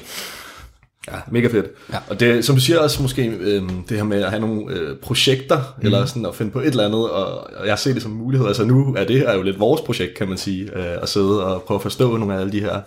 [1.07, 1.65] Ja, mega fedt.
[1.93, 1.97] Ja.
[2.09, 4.97] Og det, som du siger også måske, øh, det her med at have nogle øh,
[4.97, 5.85] projekter, mm.
[5.85, 8.17] eller sådan at finde på et eller andet, og, og jeg ser det som en
[8.17, 8.47] mulighed.
[8.47, 11.45] Altså nu er det her jo lidt vores projekt, kan man sige, øh, at sidde
[11.45, 12.81] og prøve at forstå nogle af alle de her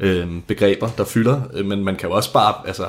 [0.00, 1.40] øh, begreber, der fylder.
[1.54, 2.86] Øh, Men man kan jo også bare altså,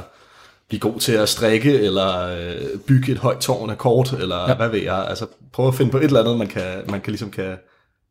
[0.70, 4.56] blive god til at strikke, eller øh, bygge et højt tårn af kort, eller ja.
[4.56, 5.06] hvad ved jeg.
[5.08, 7.56] Altså prøve at finde på et eller andet, man kan, man kan ligesom kan,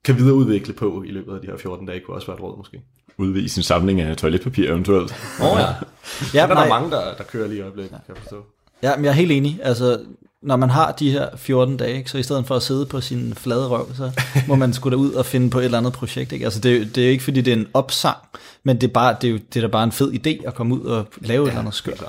[0.05, 2.57] kan videreudvikle på i løbet af de her 14 dage, kunne også være et råd
[2.57, 2.81] måske.
[3.21, 5.15] Udvide sin samling af toiletpapir eventuelt.
[5.41, 5.67] Åh oh, ja.
[6.41, 8.45] ja, Der er der mange, der, der kører lige i øjeblikket, kan jeg forstå.
[8.83, 9.61] ja, men jeg er helt enig.
[9.63, 10.01] Altså,
[10.43, 13.01] når man har de her 14 dage, ikke, så i stedet for at sidde på
[13.01, 14.11] sin flade røv, så
[14.49, 16.33] må man skulle ud og finde på et eller andet projekt.
[16.33, 16.45] Ikke?
[16.45, 18.17] Altså, det, er jo- det er jo ikke, fordi det er en opsang,
[18.65, 20.55] men det er, bare, det er, jo, det er da bare en fed idé at
[20.55, 22.05] komme ud og lave ja, et eller andet skørt.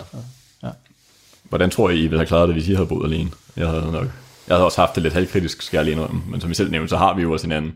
[1.49, 3.29] Hvordan tror I, I ville have klaret det, hvis I havde boet alene?
[3.57, 4.05] Jeg havde nok...
[4.47, 6.21] Jeg havde også haft det lidt halvkritisk, skal jeg lige indrømme.
[6.27, 7.73] Men som I selv nævnte, så har vi jo også hinanden.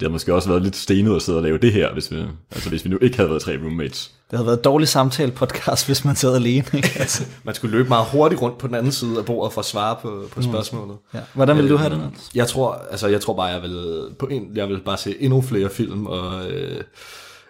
[0.00, 2.16] Det havde måske også været lidt stenet at sidde og lave det her, hvis vi,
[2.52, 4.10] altså hvis vi nu ikke havde været tre roommates.
[4.30, 6.64] Det havde været et dårligt samtale podcast, hvis man sad alene.
[6.74, 6.90] Ikke?
[7.00, 9.64] Altså, Man skulle løbe meget hurtigt rundt på den anden side af bordet for at
[9.64, 10.96] svare på, på spørgsmålet.
[11.14, 11.18] ja.
[11.34, 12.30] Hvordan vil du have det, Niels?
[12.34, 15.40] Jeg tror, altså jeg tror bare, jeg vil, på en, jeg vil bare se endnu
[15.42, 16.80] flere film og øh,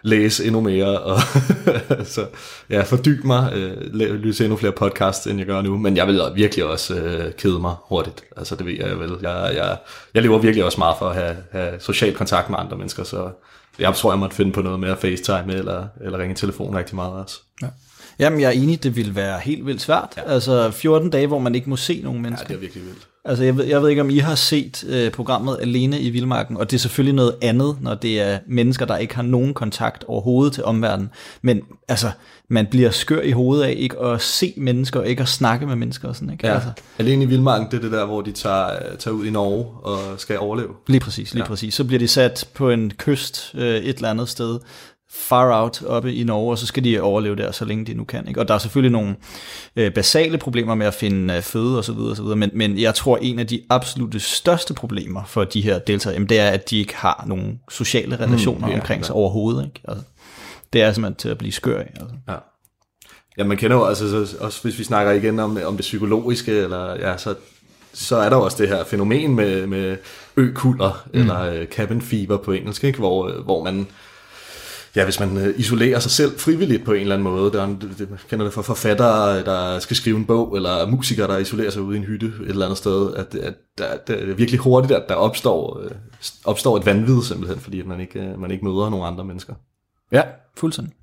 [0.01, 1.19] læse endnu mere og
[2.15, 2.25] så
[2.69, 5.77] ja, fordybe mig, øh, lytte endnu flere podcasts, end jeg gør nu.
[5.77, 8.23] Men jeg vil virkelig også øh, kede mig hurtigt.
[8.37, 9.17] Altså det ved jeg, jeg vil.
[9.21, 9.77] Jeg, jeg,
[10.13, 13.29] jeg lever virkelig også meget for at have, have social kontakt med andre mennesker, så
[13.79, 16.95] jeg tror, jeg måtte finde på noget mere FaceTime eller, eller ringe i telefon rigtig
[16.95, 17.39] meget også.
[17.61, 17.67] Ja.
[18.19, 20.13] Jamen, jeg er enig, det ville være helt vildt svært.
[20.17, 20.31] Ja.
[20.33, 22.47] Altså 14 dage, hvor man ikke må se nogen Ja, mennesker.
[22.47, 23.07] det er virkelig vildt.
[23.25, 26.57] Altså, jeg ved, jeg ved ikke, om I har set øh, programmet Alene i Vildmarken,
[26.57, 30.03] og det er selvfølgelig noget andet, når det er mennesker, der ikke har nogen kontakt
[30.07, 31.09] overhovedet til omverdenen.
[31.41, 32.11] Men altså,
[32.47, 35.75] man bliver skør i hovedet af ikke at se mennesker, og ikke at snakke med
[35.75, 36.47] mennesker og sådan, ikke?
[36.47, 36.53] Ja.
[36.53, 39.65] Altså, Alene i Vildmarken, det er det der, hvor de tager, tager ud i Norge
[39.83, 40.69] og skal overleve.
[40.87, 41.47] lige præcis, lige ja.
[41.47, 41.73] præcis.
[41.73, 44.59] Så bliver de sat på en kyst øh, et eller andet sted,
[45.11, 48.03] far out oppe i Norge, og så skal de overleve der, så længe de nu
[48.03, 48.27] kan.
[48.27, 48.39] Ikke?
[48.39, 49.15] Og der er selvfølgelig nogle
[49.75, 52.49] øh, basale problemer med at finde øh, føde og så videre, og så videre men,
[52.53, 56.39] men jeg tror, en af de absolute største problemer for de her deltagere, jamen, det
[56.39, 59.05] er, at de ikke har nogen sociale relationer ja, mm, omkring ja.
[59.05, 59.65] sig overhovedet.
[59.65, 59.81] Ikke?
[59.87, 60.03] Altså,
[60.73, 61.91] det er simpelthen til at blive skør af.
[61.95, 62.15] Altså.
[62.27, 62.35] Ja.
[63.37, 66.51] Ja, man kender jo, altså, så, også hvis vi snakker igen om, om det psykologiske,
[66.51, 67.35] eller, ja, så,
[67.93, 69.97] så er der også det her fænomen med, med
[70.37, 71.19] økulder, mm.
[71.19, 72.99] eller øh, cabin fever på engelsk, ikke?
[72.99, 73.87] Hvor, øh, hvor man,
[74.99, 78.09] ja, hvis man øh, isolerer sig selv frivilligt på en eller anden måde, der det,
[78.09, 81.69] man kender det for forfattere, øh, der skal skrive en bog, eller musikere, der isolerer
[81.69, 84.59] sig ude i en hytte et eller andet sted, at, at der, det er virkelig
[84.59, 85.91] hurtigt, at der opstår, øh,
[86.45, 89.53] opstår et vanvid simpelthen, fordi man ikke, øh, man ikke møder nogen andre mennesker.
[90.11, 90.21] Ja,
[90.57, 90.95] fuldstændig.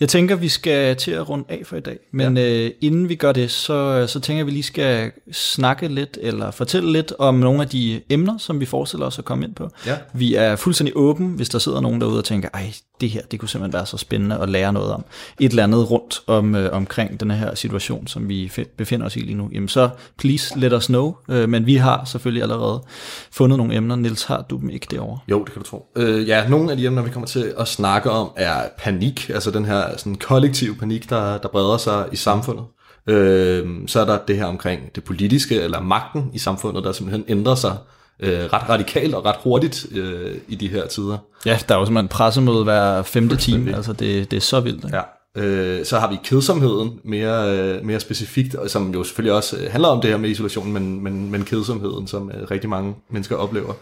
[0.00, 2.64] Jeg tænker, vi skal til at runde af for i dag, men ja.
[2.64, 6.50] øh, inden vi gør det, så, så tænker jeg, vi lige skal snakke lidt, eller
[6.50, 9.68] fortælle lidt om nogle af de emner, som vi forestiller os at komme ind på.
[9.86, 9.96] Ja.
[10.12, 13.40] Vi er fuldstændig åben, hvis der sidder nogen derude og tænker, ej, det her, det
[13.40, 15.04] kunne simpelthen være så spændende at lære noget om.
[15.40, 19.20] Et eller andet rundt om, øh, omkring den her situation, som vi befinder os i
[19.20, 19.50] lige nu.
[19.52, 21.14] Jamen så, please let us know.
[21.28, 22.82] Øh, men vi har selvfølgelig allerede
[23.30, 23.96] fundet nogle emner.
[23.96, 25.18] Nils, har du dem ikke derovre?
[25.28, 25.86] Jo, det kan du tro.
[25.96, 29.50] Øh, ja, nogle af de emner, vi kommer til at snakke om, er panik, altså
[29.50, 32.64] den her sådan kollektiv panik, der, der breder sig i samfundet.
[33.06, 37.24] Øh, så er der det her omkring det politiske, eller magten i samfundet, der simpelthen
[37.28, 37.76] ændrer sig
[38.20, 41.18] øh, ret radikalt og ret hurtigt øh, i de her tider.
[41.46, 44.84] Ja, der er jo simpelthen pressemøde hver femte time, altså det, det er så vildt.
[44.84, 44.96] Ikke?
[44.96, 45.02] Ja.
[45.36, 49.70] Øh, så har vi kedsomheden mere, øh, mere specifikt, og som jo selvfølgelig også øh,
[49.70, 53.36] handler om det her med isolation, men, men, men kedsomheden, som øh, rigtig mange mennesker
[53.36, 53.72] oplever.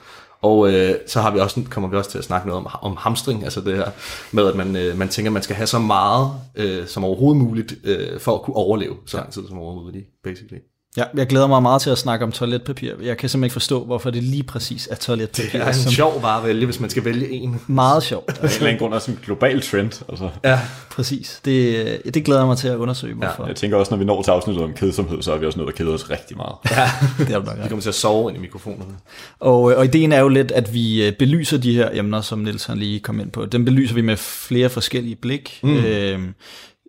[0.43, 2.97] Og øh, så har vi også, kommer vi også til at snakke noget om, om
[2.97, 3.91] hamstring, altså det her
[4.33, 7.43] med, at man, øh, man tænker, at man skal have så meget øh, som overhovedet
[7.43, 10.59] muligt, øh, for at kunne overleve så lang tid som overhovedet muligt, basically.
[10.99, 12.93] Ja, jeg glæder mig meget til at snakke om toiletpapir.
[13.03, 15.51] Jeg kan simpelthen ikke forstå, hvorfor det lige præcis er toiletpapir.
[15.53, 17.61] Det er en som sjov vare at vælge, hvis man skal vælge en.
[17.67, 18.43] meget sjovt.
[18.43, 20.03] Det er en grund sådan en global trend.
[20.09, 20.31] Altså.
[20.45, 20.61] Ja,
[20.99, 21.41] Præcis.
[21.45, 23.47] Det, det glæder jeg mig til at undersøge, hvorfor.
[23.47, 25.69] Jeg tænker også, når vi når til afsnittet om kedsomhed, så er vi også nødt
[25.69, 26.55] til at kede os rigtig meget.
[26.71, 26.91] Ja,
[27.25, 28.93] det er nok vi kommer til at sove ind i mikrofonerne.
[29.41, 32.65] Og, og ideen er jo lidt, at vi øh, belyser de her emner, som Niels
[32.65, 33.47] han lige kom ind på.
[33.47, 35.61] Dem belyser vi med flere forskellige blik.
[35.63, 35.77] Mm.
[35.77, 36.21] Øh,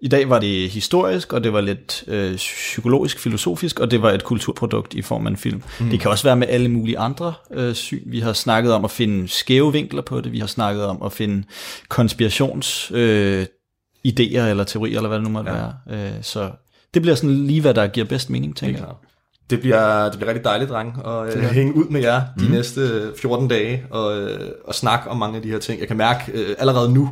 [0.02, 4.12] I dag var det historisk, og det var lidt øh, psykologisk, filosofisk, og det var
[4.12, 5.64] et kulturprodukt i form af en film.
[5.80, 5.90] Mm.
[5.90, 8.02] Det kan også være med alle mulige andre øh, syn.
[8.06, 10.32] Vi har snakket om at finde skæve vinkler på det.
[10.32, 11.44] Vi har snakket om at finde
[11.90, 12.92] konspirations...
[12.96, 13.46] Øh,
[14.08, 15.58] idéer eller teorier, eller hvad det nu måtte ja.
[15.58, 16.08] være.
[16.08, 16.52] Øh, så
[16.94, 18.88] det bliver sådan lige, hvad der giver bedst mening, tænker jeg.
[19.50, 22.52] Det bliver, det bliver rigtig dejligt, dreng, at øh, hænge ud med jer de Mhm.
[22.54, 25.80] næste 14 dage og, øh, og snakke om mange af de her ting.
[25.80, 27.10] Jeg kan mærke øh, allerede nu,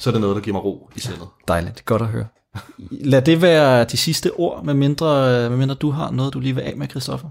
[0.00, 1.28] så er det noget, der giver mig ro i sindet.
[1.48, 2.26] Dejligt, godt at høre.
[2.90, 5.06] Lad det være de sidste ord, med mindre,
[5.50, 7.28] med mindre du har noget, du lige vil af med, Christoffer.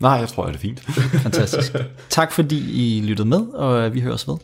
[0.00, 0.80] Nej, jeg tror, det er fint.
[1.26, 1.72] Fantastisk.
[2.08, 2.58] tak fordi
[2.98, 4.36] I lyttede med, og øh, vi høres ved.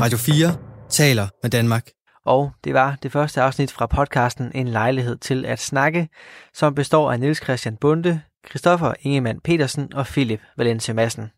[0.00, 0.56] Radio 4
[0.88, 1.90] taler med Danmark.
[2.24, 6.08] Og det var det første afsnit fra podcasten En lejlighed til at snakke,
[6.54, 11.30] som består af Niels Christian Bunde, Christoffer Ingemann Petersen og Philip Valencia Madsen.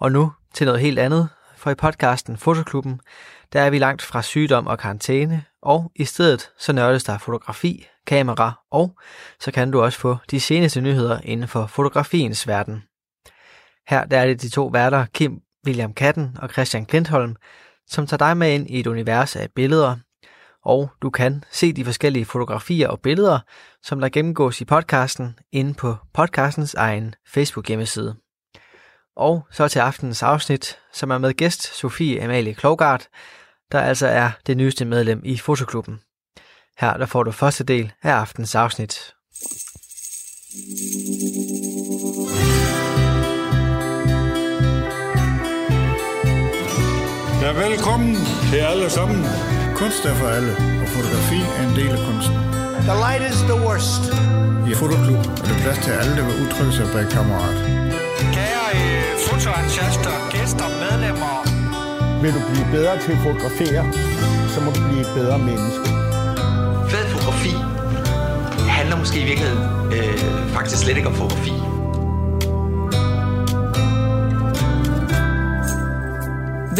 [0.00, 1.28] Og nu til noget helt andet,
[1.62, 3.00] for i podcasten Fotoklubben,
[3.52, 7.86] der er vi langt fra sygdom og karantæne, og i stedet så nørdes der fotografi,
[8.06, 8.98] kamera, og
[9.40, 12.82] så kan du også få de seneste nyheder inden for fotografiens verden.
[13.88, 17.36] Her der er det de to værter, Kim William Katten og Christian Klintholm,
[17.86, 19.96] som tager dig med ind i et univers af billeder,
[20.64, 23.38] og du kan se de forskellige fotografier og billeder,
[23.82, 28.16] som der gennemgås i podcasten, inde på podcastens egen Facebook-hjemmeside.
[29.16, 33.08] Og så til aftenens afsnit, som er med gæst Sofie Amalie Klogart,
[33.72, 36.00] der altså er det nyeste medlem i Fotoklubben.
[36.78, 39.14] Her der får du første del af aftens afsnit.
[47.42, 48.16] Ja, velkommen
[48.50, 49.24] til alle sammen.
[49.76, 52.36] Kunst er for alle, og fotografi er en del af kunsten.
[52.88, 54.02] The light is the worst.
[54.70, 57.58] I Fotoklub er der plads til alle, der vil udtrykke sig bag kameraet.
[58.36, 58.51] Kære
[59.42, 61.34] øh, fotoentusiaster, gæster, medlemmer.
[62.22, 63.82] Vil du blive bedre til at fotografere,
[64.48, 65.88] så må du blive et bedre menneske.
[66.90, 67.54] Fed fotografi
[68.68, 69.62] handler måske i virkeligheden
[69.96, 70.18] øh,
[70.54, 71.52] faktisk slet ikke om fotografi.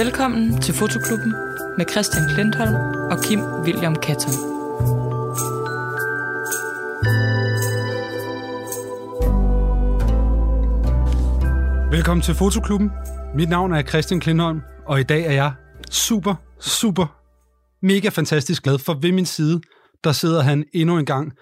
[0.03, 1.35] Velkommen til Fotoklubben
[1.79, 2.75] med Christian Klintholm
[3.11, 4.62] og Kim William Katton.
[11.93, 12.91] Velkommen til Fotoklubben.
[13.35, 15.53] Mit navn er Christian Klindholm, og i dag er jeg
[15.91, 17.21] super, super,
[17.83, 19.61] mega fantastisk glad, for ved min side,
[20.05, 21.33] der sidder han endnu en gang.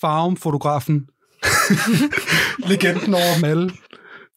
[0.00, 1.06] Farum-fotografen.
[2.70, 3.70] Legenden over dem alle.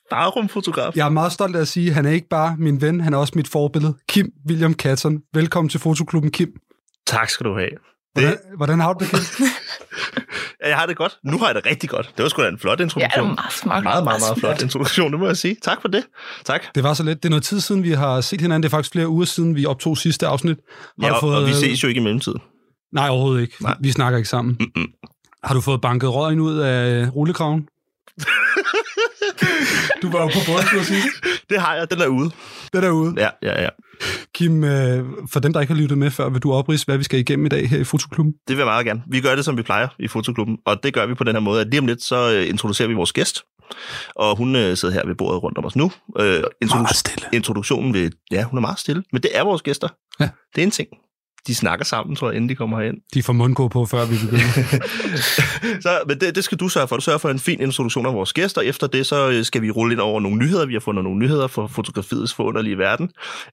[0.10, 0.95] Farum-fotograf.
[0.95, 3.13] Jeg er meget stolt af at sige, at han er ikke bare min ven, han
[3.13, 3.97] er også mit forbillede.
[4.10, 5.21] Kim William Katton.
[5.34, 6.50] Velkommen til Fotoklubben, Kim.
[7.08, 7.71] Tak skal du have.
[8.13, 9.45] Hvordan, hvordan har du det, Kim?
[10.68, 11.18] Ja, jeg har det godt.
[11.24, 12.12] Nu har jeg det rigtig godt.
[12.18, 13.24] Det var sgu da en flot Ja, introduktion.
[13.24, 13.84] det var meget smart.
[13.84, 15.56] Meget, meget, meget flot introduktion, det må jeg sige.
[15.64, 16.04] Tak for det.
[16.46, 16.62] Tak.
[16.76, 17.24] Det var så lidt.
[17.24, 18.64] Det er noget tid siden, vi har set hinanden.
[18.64, 20.58] Det er faktisk flere uger siden, vi optog sidste afsnit.
[21.02, 22.40] Har Ja, og, og vi ses jo ikke i mellemtiden.
[22.94, 23.54] Nej, overhovedet ikke.
[23.62, 23.76] Nej.
[23.80, 24.58] Vi snakker ikke sammen.
[24.60, 24.88] Mm-mm.
[25.44, 27.68] Har du fået banket røgen ud af rullekraven?
[30.02, 31.08] du var jo på bådtur sidst.
[31.50, 31.92] Det har jeg.
[31.92, 32.32] Den er ude.
[32.72, 33.14] Det er derude.
[33.18, 33.70] Ja, ja, ja.
[34.34, 37.04] Kim, øh, for dem, der ikke har lyttet med før, vil du oprise, hvad vi
[37.04, 38.34] skal igennem i dag her i Fotoklubben?
[38.48, 39.02] Det vil jeg meget gerne.
[39.10, 41.40] Vi gør det, som vi plejer i Fotoklubben, og det gør vi på den her
[41.40, 43.42] måde, at lige om lidt, så øh, introducerer vi vores gæst,
[44.16, 45.92] og hun øh, sidder her ved bordet rundt om os nu.
[46.20, 47.28] Øh, introdu- Meget stille.
[47.34, 49.88] Introduktionen vil, ja, hun er meget stille, men det er vores gæster.
[50.20, 50.30] Ja.
[50.56, 50.88] Det er en ting.
[51.48, 52.98] De snakker sammen, tror jeg, inden de kommer herind.
[53.14, 54.44] De får mundgå på, før vi begynder.
[55.86, 56.96] så, men det, det skal du sørge for.
[56.96, 58.62] Du sørger for en fin introduktion af vores gæster.
[58.62, 60.66] Efter det, så øh, skal vi rulle ind over nogle nyheder.
[60.66, 63.10] Vi har fundet nogle nyheder for fotografiets forunderlige verden.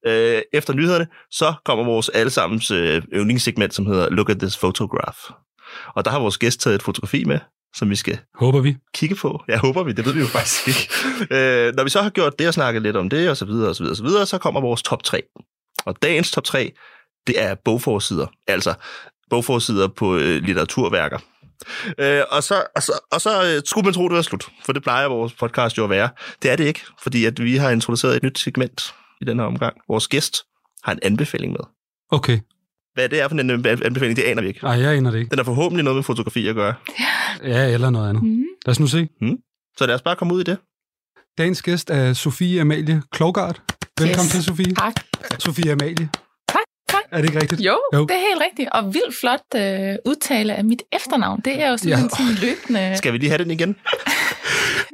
[0.06, 5.18] Øh, efter nyhederne, så kommer vores allesammens øh, yndlingssegment, som hedder Look at this photograph.
[5.96, 7.38] Og der har vores gæst taget et fotografi med,
[7.76, 8.76] som vi skal Håber vi.
[8.94, 9.42] kigge på.
[9.48, 9.92] Ja, håber vi.
[9.92, 10.88] Det ved vi jo faktisk ikke.
[11.30, 13.68] Øh, når vi så har gjort det og snakket lidt om det, og så videre,
[13.68, 15.22] og så videre, og så videre, så kommer vores top 3.
[15.86, 16.72] Og dagens top 3,
[17.26, 18.26] det er bogforsider.
[18.46, 18.74] Altså
[19.30, 21.18] bogforsider på øh, litteraturværker.
[21.98, 24.72] Øh, og så, og så, og så øh, skulle man tro, det var slut, for
[24.72, 26.08] det plejer vores podcast jo at være.
[26.42, 29.46] Det er det ikke, fordi at vi har introduceret et nyt segment i den her
[29.46, 29.76] omgang.
[29.88, 30.36] Vores gæst
[30.84, 31.60] har en anbefaling med.
[32.10, 32.38] Okay.
[32.94, 34.60] Hvad det er for en anbefaling, det aner vi ikke.
[34.62, 35.30] Nej, jeg aner det ikke.
[35.30, 36.74] Den har forhåbentlig noget med fotografi at gøre.
[37.44, 38.22] Ja, eller noget andet.
[38.24, 38.44] Mm.
[38.66, 39.08] Lad os nu se.
[39.20, 39.36] Mm.
[39.76, 40.58] Så lad os bare komme ud i det.
[41.38, 43.62] Dagens gæst er Sofie Amalie Klogart.
[44.00, 44.32] Velkommen Yes.
[44.32, 44.74] til, Sofie.
[44.74, 44.94] Tak.
[45.38, 46.08] Sofie Amalie.
[47.14, 47.60] Er det ikke rigtigt?
[47.60, 48.00] Jo, Jo.
[48.06, 48.68] det er helt rigtigt.
[48.72, 51.40] Og vildt flot øh, udtale af mit efternavn.
[51.44, 52.24] Det er jo simpelthen Ja.
[52.24, 52.30] ja.
[52.32, 52.96] sådan løbende...
[52.96, 53.76] Skal vi lige have den igen?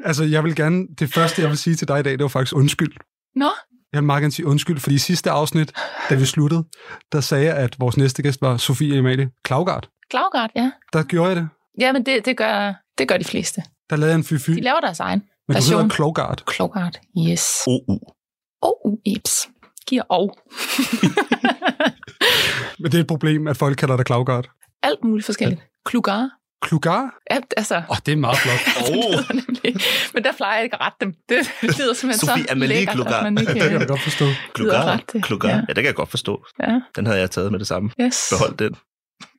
[0.04, 0.86] Altså, jeg vil gerne...
[0.98, 2.92] Det første, jeg vil sige til dig i dag, det var faktisk undskyld.
[3.36, 3.50] Nå,
[3.92, 5.72] Jeg vil meget gerne sige undskyld, fordi i sidste afsnit,
[6.10, 6.64] da vi sluttede,
[7.12, 9.88] der sagde jeg, at vores næste gæst var Sofie Amalie Klaugart.
[10.10, 10.70] Klaugard, ja.
[10.92, 11.48] Der gjorde jeg det.
[11.80, 13.62] Jamen, det, det, gør, det gør de fleste.
[13.90, 14.50] Der lavede jeg en fy-fy.
[14.50, 15.80] De laver deres egen Men du version.
[15.82, 16.42] hedder Klogart.
[16.46, 16.94] Klogard,
[17.28, 17.46] yes.
[17.66, 17.98] OU.
[18.62, 19.48] Og Ips.
[19.86, 20.36] Giver og.
[22.78, 24.48] Men det er et problem, at folk kalder dig Klaugart.
[24.82, 25.60] Alt muligt forskelligt.
[25.86, 26.28] Klugar.
[26.62, 27.14] Klugar?
[27.30, 28.58] Ja, altså, Åh, oh, det er meget flot.
[28.86, 29.82] det lyder nemlig.
[30.14, 31.14] Men der plejer jeg ikke at rette dem.
[31.28, 33.10] Det lyder simpelthen Sofie så Amalie lækkert, Klugar.
[33.18, 33.52] at man ikke...
[33.60, 34.24] Det kan jeg godt forstå.
[34.54, 35.02] Klugar.
[35.12, 35.22] det.
[35.24, 35.48] Klugar.
[35.48, 35.54] Ja.
[35.54, 35.60] Ja.
[35.60, 36.44] ja, det kan jeg godt forstå.
[36.62, 37.90] Ja, Den havde jeg taget med det samme.
[38.00, 38.26] yes.
[38.32, 38.74] Behold den.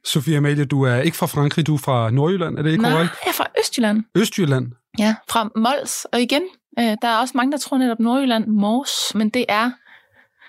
[0.05, 2.91] Sofie Amalie, du er ikke fra Frankrig, du er fra Nordjylland, er det ikke Nej,
[2.91, 3.11] korrekt?
[3.25, 4.03] jeg er fra Østjylland.
[4.15, 4.71] Østjylland.
[4.99, 6.05] Ja, fra Mols.
[6.13, 6.41] Og igen,
[6.79, 9.71] øh, der er også mange, der tror netop Nordjylland Mors, men det er,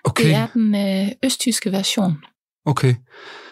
[0.05, 2.25] Okay, det er den øh, østtyske version.
[2.67, 2.95] okay.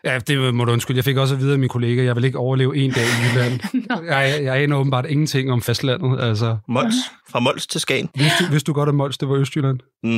[0.04, 0.96] Ja, det må du undskylde.
[0.98, 3.02] Jeg fik også at vide af min kollega, at jeg vil ikke overleve en dag
[3.02, 3.60] i Jylland.
[4.06, 6.20] Jeg, jeg aner åbenbart ingenting om fastlandet.
[6.20, 6.94] Altså, Mols.
[7.30, 8.08] Fra Mols til Skagen.
[8.14, 9.78] vidste, du, vidste du godt, at Mols, det var Østjylland?
[10.02, 10.10] Mm.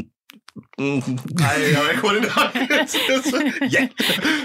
[0.78, 2.54] Mm, nej, jeg var ikke hurtigt nok.
[3.76, 3.82] ja.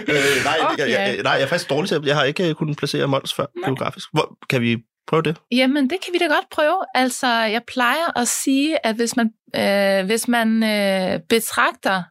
[0.07, 0.79] Øh, nej, okay.
[0.79, 2.05] jeg, jeg, nej, jeg er faktisk dårlig til at...
[2.05, 4.07] Jeg har ikke øh, kunnet placere Mols før geografisk.
[4.13, 5.37] Hvor, kan vi prøve det?
[5.51, 6.77] Jamen, det kan vi da godt prøve.
[6.95, 12.03] Altså, jeg plejer at sige, at hvis man, øh, hvis man øh, betragter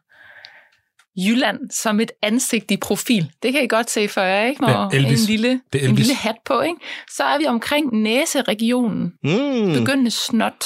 [1.27, 4.65] Jylland som et ansigt i profil, det kan I godt se for jer, ikke?
[4.67, 5.21] Ja, Når Elvis.
[5.21, 6.79] en lille, er en lille hat på, ikke?
[7.11, 9.13] Så er vi omkring næseregionen.
[9.23, 9.73] Mm.
[9.73, 10.65] Begyndende snot.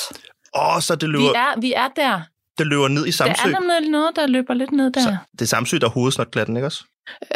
[0.55, 2.21] Åh, så det Vi løber, er, vi er der.
[2.57, 3.49] det løber ned i Der Samsø.
[3.49, 5.01] er nemlig noget, der løber lidt ned der.
[5.01, 6.83] Så, det er Samsø, der er hovedsnotklatten, ikke også?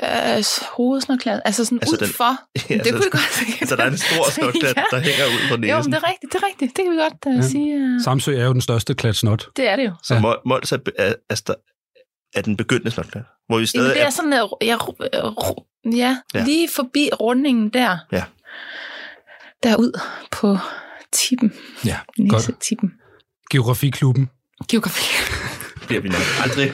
[0.03, 0.43] Øh,
[0.77, 1.41] hovedsnotkladen.
[1.45, 2.33] Altså sådan Altså altså den- ud for.
[2.73, 3.67] Ja, det så- kunne vi godt sige.
[3.67, 5.91] Så der er en stor snotklat, der hænger ud på Jo, næsen.
[5.91, 6.77] det er rigtigt, det er rigtigt.
[6.77, 7.41] Det kan vi godt uh, Ja.
[7.41, 7.75] sige.
[7.95, 9.45] Uh, Samsø er jo den største klat snot.
[9.57, 9.91] det er det jo.
[10.03, 10.27] Så Ja.
[10.27, 10.33] ja.
[10.45, 11.53] Mols er, er, er,
[12.35, 13.23] er den begyndende snotklat.
[13.47, 14.09] Hvor vi stadig Jamen, det er er...
[14.09, 16.17] sådan, at ja, ru- ja, Ja.
[16.33, 17.97] ja, lige forbi rundingen der.
[18.11, 18.23] Ja.
[19.63, 19.99] Derud
[20.31, 20.57] på
[21.11, 21.53] tippen.
[21.85, 22.31] Ja, godt.
[22.31, 22.93] Næse tippen.
[23.51, 24.29] Geografiklubben.
[24.71, 25.05] Geografi.
[25.87, 26.73] bliver vi nok aldrig.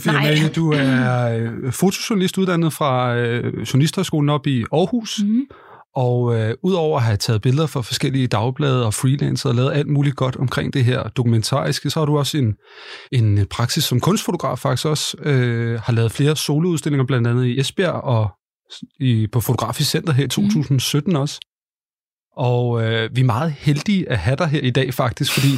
[0.00, 0.18] Sofie.
[0.18, 5.20] Amalie, du er øh, fotojournalist uddannet fra øh, Journalisthøjskolen op i Aarhus.
[5.24, 5.46] Mm.
[5.96, 9.88] Og øh, udover at have taget billeder for forskellige dagblade og freelancer og lavet alt
[9.88, 12.54] muligt godt omkring det her dokumentariske, så har du også en,
[13.12, 15.16] en praksis som kunstfotograf faktisk også.
[15.22, 18.28] Øh, har lavet flere soloudstillinger, blandt andet i Esbjerg og
[19.00, 21.40] i, på Fotografisk Center her i 2017 også.
[22.36, 25.52] Og øh, vi er meget heldige at have dig her i dag faktisk, fordi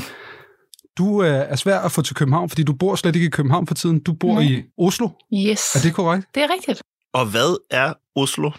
[0.98, 3.66] du øh, er svær at få til København, fordi du bor slet ikke i København
[3.66, 4.00] for tiden.
[4.00, 4.42] Du bor Nej.
[4.42, 5.08] i Oslo.
[5.34, 5.74] Yes.
[5.74, 6.26] Er det korrekt?
[6.34, 6.82] Det er rigtigt.
[7.14, 8.50] Og hvad er Oslo?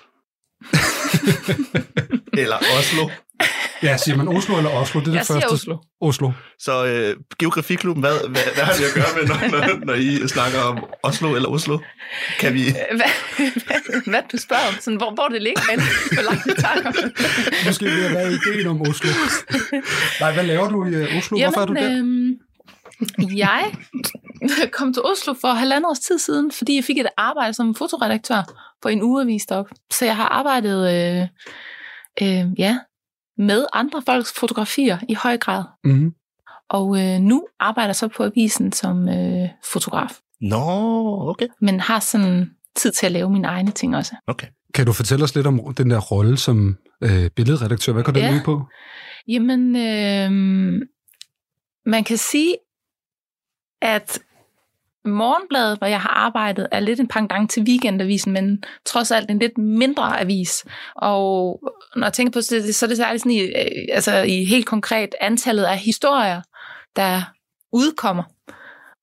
[2.41, 3.09] Eller Oslo?
[3.83, 4.99] Ja, siger man Oslo eller Oslo?
[4.99, 5.53] Det er Jeg det siger første.
[5.53, 5.77] Oslo.
[6.01, 6.31] Oslo.
[6.59, 10.27] Så øh, Geografiklubben, hvad, hvad, hvad har det at gøre med, når, når, når I
[10.27, 11.79] snakker om Oslo eller Oslo?
[12.39, 12.63] Kan vi...
[12.99, 13.11] Hvad,
[13.67, 14.73] hvad, hvad du spørger om?
[14.79, 15.79] Sådan, hvor, hvor det ligger hen?
[16.13, 19.09] Hvor langt vi tager Måske ved at være ideen om Oslo.
[20.19, 21.37] Nej, hvad laver du i øh, Oslo?
[21.37, 21.97] Hvorfor er du der?
[21.97, 22.31] øhm,
[23.35, 23.71] jeg
[24.71, 28.41] kom til Oslo for halvandet års tid siden, fordi jeg fik et arbejde som fotoredaktør
[28.81, 29.71] på en ugeavis deroppe.
[29.93, 31.27] Så jeg har arbejdet øh,
[32.21, 32.77] øh, ja,
[33.39, 35.63] med andre folks fotografier i høj grad.
[35.83, 36.13] Mm-hmm.
[36.69, 40.19] Og øh, nu arbejder så på avisen som øh, fotograf.
[40.41, 41.47] Nå, okay.
[41.61, 44.15] Men har sådan tid til at lave mine egne ting også.
[44.27, 44.47] Okay.
[44.73, 47.93] Kan du fortælle os lidt om den der rolle som øh, billedredaktør?
[47.93, 48.35] Hvad går den Ja.
[48.35, 48.63] ud på?
[49.27, 50.31] Jamen, øh,
[51.85, 52.55] man kan sige,
[53.81, 54.19] at
[55.05, 59.39] Morgenbladet, hvor jeg har arbejdet, er lidt en pendant til weekendavisen, men trods alt en
[59.39, 60.65] lidt mindre avis.
[60.95, 61.59] Og
[61.95, 64.65] når jeg tænker på det, så er det særligt sådan i, øh, altså i helt
[64.65, 66.41] konkret antallet af historier,
[66.95, 67.21] der
[67.73, 68.23] udkommer.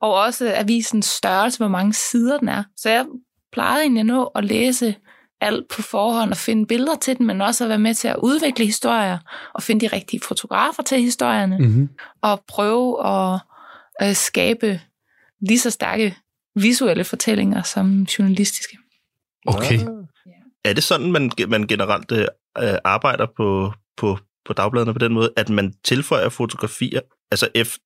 [0.00, 2.62] Og også avisens størrelse, hvor mange sider den er.
[2.76, 3.07] Så jeg
[3.53, 4.94] plejede egentlig at nå at læse
[5.40, 8.16] alt på forhånd og finde billeder til den, men også at være med til at
[8.22, 9.18] udvikle historier
[9.55, 11.88] og finde de rigtige fotografer til historierne Mm-hmm.
[12.22, 13.40] og prøve at,
[14.01, 14.80] at skabe
[15.41, 16.16] lige så stærke
[16.55, 18.76] visuelle fortællinger som journalistiske.
[19.47, 19.78] Okay.
[20.64, 22.26] Er det sådan, man, man generelt øh,
[22.84, 27.76] arbejder på, på, på dagbladene på den måde, at man tilføjer fotografier, altså ef,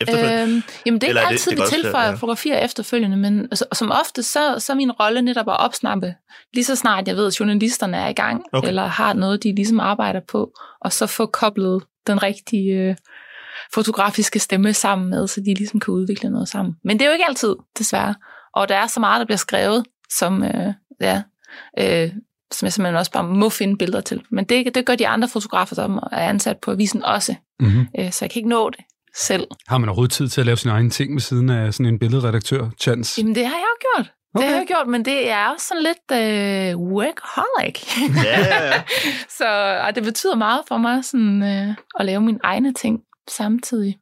[0.00, 0.42] efterfølgende?
[0.54, 2.14] Øhm, jamen, det er Eller ikke er det- altid, det vi også være- tilføjer ja.
[2.14, 6.14] fotografier efterfølgende, men altså, som ofte, så, så er min rolle netop at opsnappe,
[6.54, 8.58] lige så snart jeg ved, at journalisterne er i gang, Okay.
[8.58, 8.68] okay.
[8.68, 12.96] eller har noget, de ligesom arbejder på, og så få koblet den rigtige øh,
[13.74, 16.74] fotografiske stemme sammen med, så de ligesom kan udvikle noget sammen.
[16.84, 18.14] Men det er jo ikke altid, desværre.
[18.54, 21.22] Og der er så meget, der bliver skrevet, som, øh, ja,
[21.78, 22.10] øh,
[22.52, 24.22] som jeg simpelthen også bare må finde billeder til.
[24.30, 27.34] Men det, det gør de andre fotografer, som er ansat på avisen også.
[27.60, 27.86] Mm-hmm.
[27.98, 28.84] Øh, så jeg kan ikke nå det
[29.16, 29.46] selv.
[29.68, 31.98] Har man overhovedet tid til at lave sine egne ting ved siden af sådan en
[31.98, 33.20] billedredaktør, Chance?
[33.20, 34.12] Jamen, det har jeg jo gjort.
[34.32, 34.48] Det Okay.
[34.48, 37.98] har jeg gjort, men det er også sådan lidt øh, workaholic.
[38.24, 38.72] Ja.
[39.38, 43.98] så og det betyder meget for mig sådan, øh, at lave mine egne ting samtidig.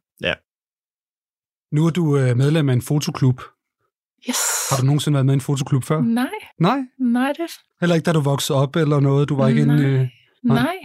[1.72, 3.42] Nu er du øh, medlem af en fotoklub.
[4.28, 4.36] Yes.
[4.70, 6.00] Har du nogensinde været med i en fotoklub før?
[6.00, 6.28] Nej,
[6.60, 6.78] Nej?
[6.98, 7.50] nej, det
[7.80, 9.28] Heller ikke, da du voksede op eller noget?
[9.28, 9.76] Du var ikke Nej.
[9.76, 9.88] inde...
[9.88, 10.08] Øh...
[10.42, 10.62] Nej.
[10.62, 10.76] Nej,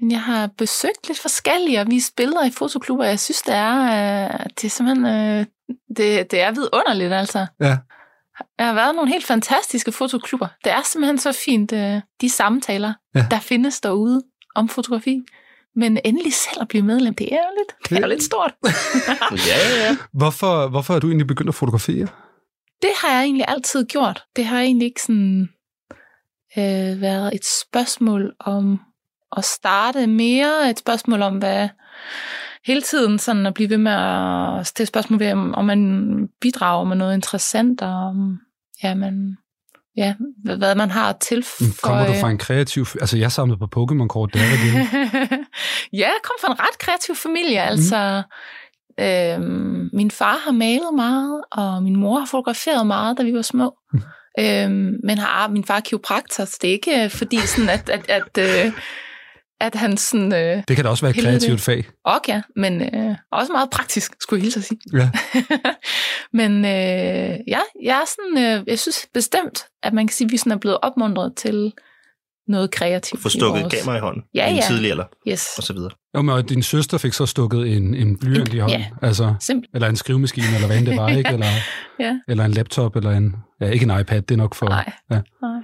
[0.00, 3.04] men jeg har besøgt lidt forskellige og vist billeder i fotoklubber.
[3.04, 5.46] Jeg synes, det er, øh, det er simpelthen øh,
[5.96, 7.46] det, det er vidunderligt, altså.
[7.60, 7.78] Ja.
[8.58, 10.48] Jeg har været i nogle helt fantastiske fotoklubber.
[10.64, 13.20] Det er simpelthen så fint, øh, de samtaler, Ja.
[13.20, 13.26] ja.
[13.30, 14.22] der findes derude
[14.54, 15.22] om fotografi.
[15.76, 18.54] Men endelig selv at blive medlem, det er jo lidt, det er jo lidt stort.
[19.50, 19.96] ja, ja.
[20.12, 22.08] Hvorfor, hvorfor er du egentlig begyndt at fotografere?
[22.82, 24.24] Det har jeg egentlig altid gjort.
[24.36, 25.48] Det har egentlig ikke sådan
[26.58, 28.80] øh, været et spørgsmål om
[29.36, 31.68] at starte mere, et spørgsmål om, hvad
[32.66, 36.84] hele tiden sådan at blive ved med at stille spørgsmål ved, om, om man bidrager
[36.84, 38.38] med noget interessant, og om,
[38.82, 39.36] ja, man,
[39.96, 40.14] ja,
[40.44, 41.68] hvad, man har tilføje.
[41.68, 42.86] Mm, Kommer du fra en kreativ...
[43.00, 44.74] Altså, jeg samlede på Pokémon-kort, det er det.
[46.00, 47.62] ja, jeg kom fra en ret kreativ familie.
[47.62, 48.22] Altså,
[49.00, 53.42] øhm, min far har malet meget, og min mor har fotograferet meget, da vi var
[53.42, 53.74] små.
[54.40, 57.88] øhm, men har, min far er kiropraktor, så det er ikke øh, fordi sådan, at,
[57.88, 58.72] at, at, øh,
[59.62, 60.32] at han sådan...
[60.34, 61.60] Øh, Det kan da også være et kreativt det.
[61.60, 61.84] fag.
[62.28, 64.80] Ja, men øh, også meget praktisk, skulle jeg hilse at sige.
[64.92, 65.10] Ja.
[66.38, 70.32] Men øh, ja, jeg er sådan, øh, jeg synes bestemt, at man kan sige, at
[70.32, 71.72] vi sådan er blevet opmuntret til
[72.48, 73.22] noget kreativt.
[73.22, 74.62] Få stukket vores- kamera i hånden Ja, en ja.
[74.68, 75.46] tidlig alder, Yes.
[75.56, 75.90] og så videre.
[76.16, 78.80] Jo, men og din søster fik så stukket en, en blyant i hånden.
[78.80, 79.70] ja, altså, simpelt.
[79.74, 81.30] eller en skrivemaskine, eller hvad end det var, ikke?
[81.30, 81.46] Eller,
[82.00, 82.18] Ja.
[82.28, 83.36] eller en laptop, eller en...
[83.60, 84.68] Ja, ikke en iPad, det er nok for...
[84.68, 84.92] Nej.
[85.10, 85.20] Ja.
[85.42, 85.60] Nej.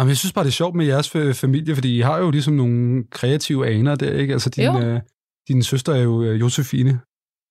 [0.00, 2.18] Nå, men jeg synes bare, det er sjovt med jeres fa- familie, fordi I har
[2.18, 4.32] jo ligesom nogle kreative aner der, ikke?
[4.32, 4.80] Altså, din, Jo.
[4.80, 5.00] øh,
[5.48, 7.00] din søster er jo øh, Josefine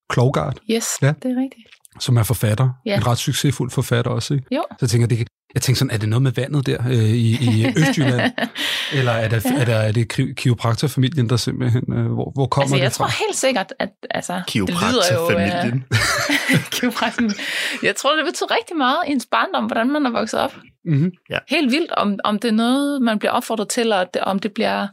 [0.10, 1.14] Klovgaard, Yes, Ja.
[1.24, 1.68] det er rigtigt.
[2.00, 2.70] som er forfatter.
[2.86, 2.96] Ja.
[2.98, 4.46] En ret succesfuld forfatter også, ikke?
[4.56, 4.64] Jo.
[4.72, 7.32] Så jeg tænker, det, jeg tænker sådan, er det noget med vandet der øh, i,
[7.32, 8.32] i Østjylland?
[8.98, 11.94] Eller er, der, er, der, er det kiropraktorfamilien, der simpelthen...
[11.94, 13.04] Øh, hvor, hvor kommer Altså, jeg det fra?
[13.04, 14.66] tror helt sikkert, at altså, det jo...
[14.66, 15.84] Kiropraktorfamilien.
[16.76, 17.40] Kiropraktorfamilien.
[17.84, 20.56] jeg tror, det betyder rigtig meget i ens barndom, hvordan man er vokset op.
[20.86, 21.12] Mm-hmm.
[21.30, 21.38] Ja.
[21.50, 24.54] Helt vildt, om, om det er noget, man bliver opfordret til, og det, om det
[24.54, 24.88] bliver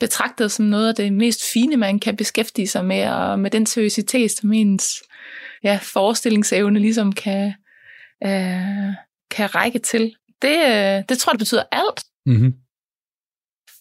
[0.00, 3.66] betragtet som noget af det mest fine, man kan beskæftige sig med, og med den
[3.66, 5.02] seriøsitet, som ens
[5.64, 7.52] ja, forestillingsevne ligesom kan,
[8.24, 8.94] øh,
[9.30, 10.14] kan række til.
[10.42, 12.04] Det, øh, det tror jeg, det betyder alt.
[12.26, 12.54] Mm-hmm.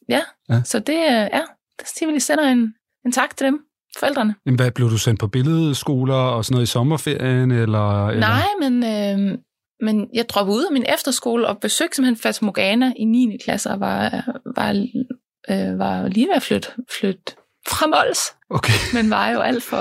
[0.10, 0.62] Ja, Ja.
[0.64, 1.41] så det, øh, ja,
[1.80, 2.74] det siger vi lige sender en,
[3.06, 3.60] en tak til dem,
[4.00, 4.36] forældrene.
[4.46, 7.52] Jamen, hvad, blev du sendt på billedskoler og sådan noget i sommerferien?
[7.52, 8.28] Eller, eller?
[8.28, 9.38] Nej, men, øh,
[9.82, 13.38] men jeg droppede ud af min efterskole og besøgte simpelthen Fata Morgana i 9.
[13.43, 14.26] klasse og var,
[14.56, 14.70] var,
[15.50, 16.70] øh, var lige ved at flytte,
[17.00, 17.24] flytte
[17.70, 18.20] fra Mols,
[18.50, 18.74] Okay.
[18.93, 19.78] men var jo alt for,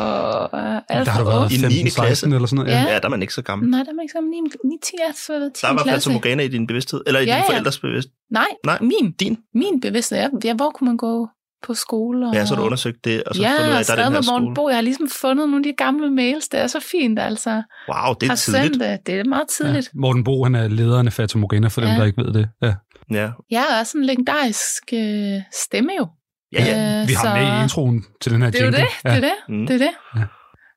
[0.57, 1.53] øh, alt Der har du for været ung.
[1.53, 1.91] I 15, 9.
[1.91, 2.01] klasse?
[2.17, 2.73] 16 eller sådan noget?
[2.73, 2.83] Ja.
[2.93, 3.71] Ja, der er man ikke så gammel.
[3.71, 5.61] Nej, der er man ikke sammen 9, 9 10, ja, så har jeg været 10.
[5.67, 6.11] Der var klasse.
[6.11, 7.51] Fata Morgana i din bevidsthed, eller i Ja, dine ja.
[7.51, 8.13] forældres bevidsthed.
[8.31, 9.39] Nej, Nej, min, din.
[9.55, 10.19] min bevidsthed.
[10.19, 11.29] Ja, ja, hvor kunne man gå
[11.67, 12.29] på skole?
[12.29, 12.35] Og...
[12.35, 13.95] Ja, så har du undersøgt det, og så ja, fundet ud af, og at der
[13.97, 14.55] er den her skole.
[14.55, 14.69] Bo.
[14.69, 16.49] Jeg har ligesom fundet nogle af de gamle mails.
[16.49, 17.51] Det er så fint, altså.
[17.89, 18.65] Wow, det er har tidligt.
[18.65, 19.07] sendt det.
[19.07, 19.87] Det er meget tidligt.
[19.95, 19.99] Ja.
[20.01, 21.89] Morten Bo, han er lederen af Fata Morgana, for ja.
[21.89, 22.49] dem, der ikke ved det.
[22.63, 22.75] Ja.
[23.13, 23.31] Ja.
[23.51, 26.07] Jeg er sådan en legendarisk øh, stemme jo.
[26.55, 27.03] Ja, ja.
[27.03, 28.81] Øh, Vi har så- med i introen til den her Det er jo jingle.
[28.87, 29.67] det, det er det, Mm.
[29.67, 29.91] det er det.
[30.17, 30.25] Ja.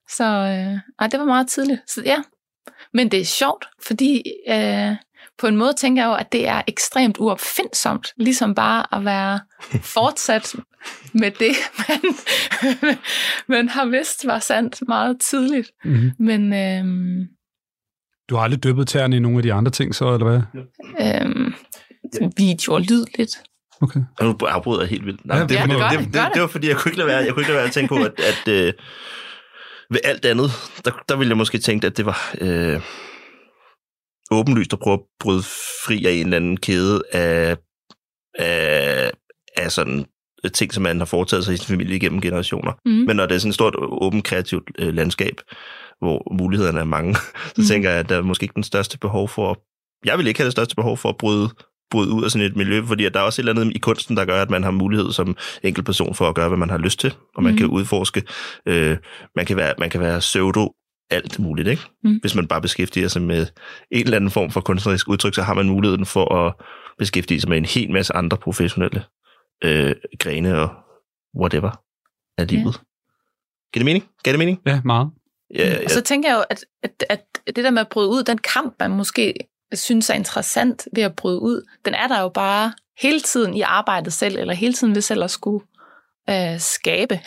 [0.10, 1.80] Så øh, ej, det var meget tidligt.
[1.88, 2.18] Så ja,
[2.94, 4.92] men det er sjovt, fordi øh,
[5.40, 9.40] på en måde tænker jeg jo, at det er ekstremt uopfindsomt, ligesom bare at være
[9.96, 10.56] fortsat
[11.14, 11.56] med det,
[11.88, 12.98] man,
[13.48, 15.72] man har vidst var sandt meget tidligt.
[15.84, 16.12] Mm-hmm.
[16.20, 16.86] Men øh,
[18.30, 20.42] Du har aldrig dyppet tæerne i nogle af de andre ting, så, eller hvad?
[21.02, 21.54] øh,
[22.38, 23.38] video og lyd lidt.
[23.82, 24.00] Okay.
[24.20, 25.26] Og nu afbryder jeg helt vildt.
[25.26, 26.98] Nej, Ja, det, ja, det, det, det, det, det, det var fordi, jeg kunne ikke
[26.98, 28.74] lade være, jeg kunne ikke lade være at tænke på, at, at øh,
[29.92, 30.52] ved alt andet,
[30.86, 32.82] der, der ville jeg måske tænke, at det var øh,
[34.32, 35.44] åbenlyst at prøve at bryde
[35.86, 37.58] fri af en eller anden kæde af,
[38.40, 39.12] af,
[39.58, 40.06] af sådan
[40.54, 42.72] ting, som man har foretaget sig i sin familie gennem generationer.
[42.86, 42.92] Mm.
[42.92, 45.36] Men når det er sådan et stort, åbent, kreativt øh, landskab,
[46.00, 47.16] hvor mulighederne er mange,
[47.56, 47.64] så Mm.
[47.64, 49.60] tænker jeg, at der er måske ikke den største behov for...
[50.06, 51.50] Jeg vil ikke have det største behov for at bryde
[51.92, 53.80] bryde ud af sådan et miljø, fordi at der er også et eller andet i
[53.80, 56.70] kunsten, der gør, at man har mulighed som enkelt person for at gøre, hvad man
[56.70, 57.58] har lyst til, og man Mhm.
[57.58, 58.24] kan udforske.
[58.66, 58.98] Øh,
[59.36, 60.74] man, kan være, man kan være pseudo
[61.10, 61.82] alt muligt, ikke?
[62.04, 62.18] Mm.
[62.22, 63.48] Hvis man bare beskæftiger sig med
[63.92, 66.54] en eller anden form for kunstnerisk udtryk, så har man muligheden for at
[66.98, 69.04] beskæftige sig med en hel masse andre professionelle
[69.64, 70.70] øh, grene og
[71.40, 71.72] whatever
[72.38, 72.82] af livet.
[73.74, 74.04] Giver det mening?
[74.24, 74.60] Giver det mening?
[74.66, 75.10] Ja, meget.
[75.56, 75.84] Ja, ja.
[75.84, 78.38] Og så tænker jeg jo, at, at, at det der med at bryde ud, den
[78.38, 79.34] kamp, man måske
[79.74, 83.61] synes er interessant ved at bryde ud, den er der jo bare hele tiden i
[83.61, 85.65] arbejdet selv, eller hele tiden ved selv at skulle
[86.30, 87.20] øh, skabe.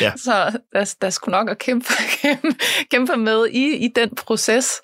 [0.00, 0.12] Ja.
[0.16, 1.86] så der, der er sgu nok at kæmpe,
[2.22, 2.48] kæmpe,
[2.90, 4.80] kæmpe med i, i den proces.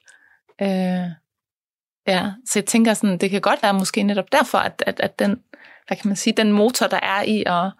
[0.62, 1.08] Øh,
[2.06, 5.18] ja, så jeg tænker sådan, det kan godt være måske netop derfor, at, at, at
[5.18, 5.40] den,
[5.86, 7.72] hvad kan man sige, den motor, der er i at,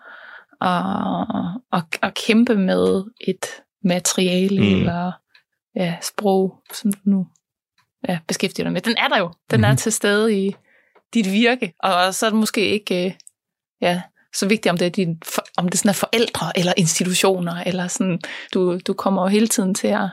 [0.60, 0.84] at,
[1.72, 3.46] at, at kæmpe med et
[3.84, 4.80] materiale mm.
[4.80, 5.12] eller
[5.76, 7.26] ja, sprog, som du nu
[8.08, 8.80] ja, beskæftiger dig med.
[8.80, 9.30] Den er der jo.
[9.50, 9.64] Den mm.
[9.64, 9.76] er Mhm.
[9.76, 10.54] til stede i
[11.14, 13.12] dit virke, og så er det måske ikke øh,
[13.80, 14.02] ja,
[14.34, 17.86] så vigtigt, om det, er din, for- om det sådan er forældre eller institutioner, eller
[17.88, 18.20] sådan,
[18.54, 20.08] du, du kommer jo hele tiden til at,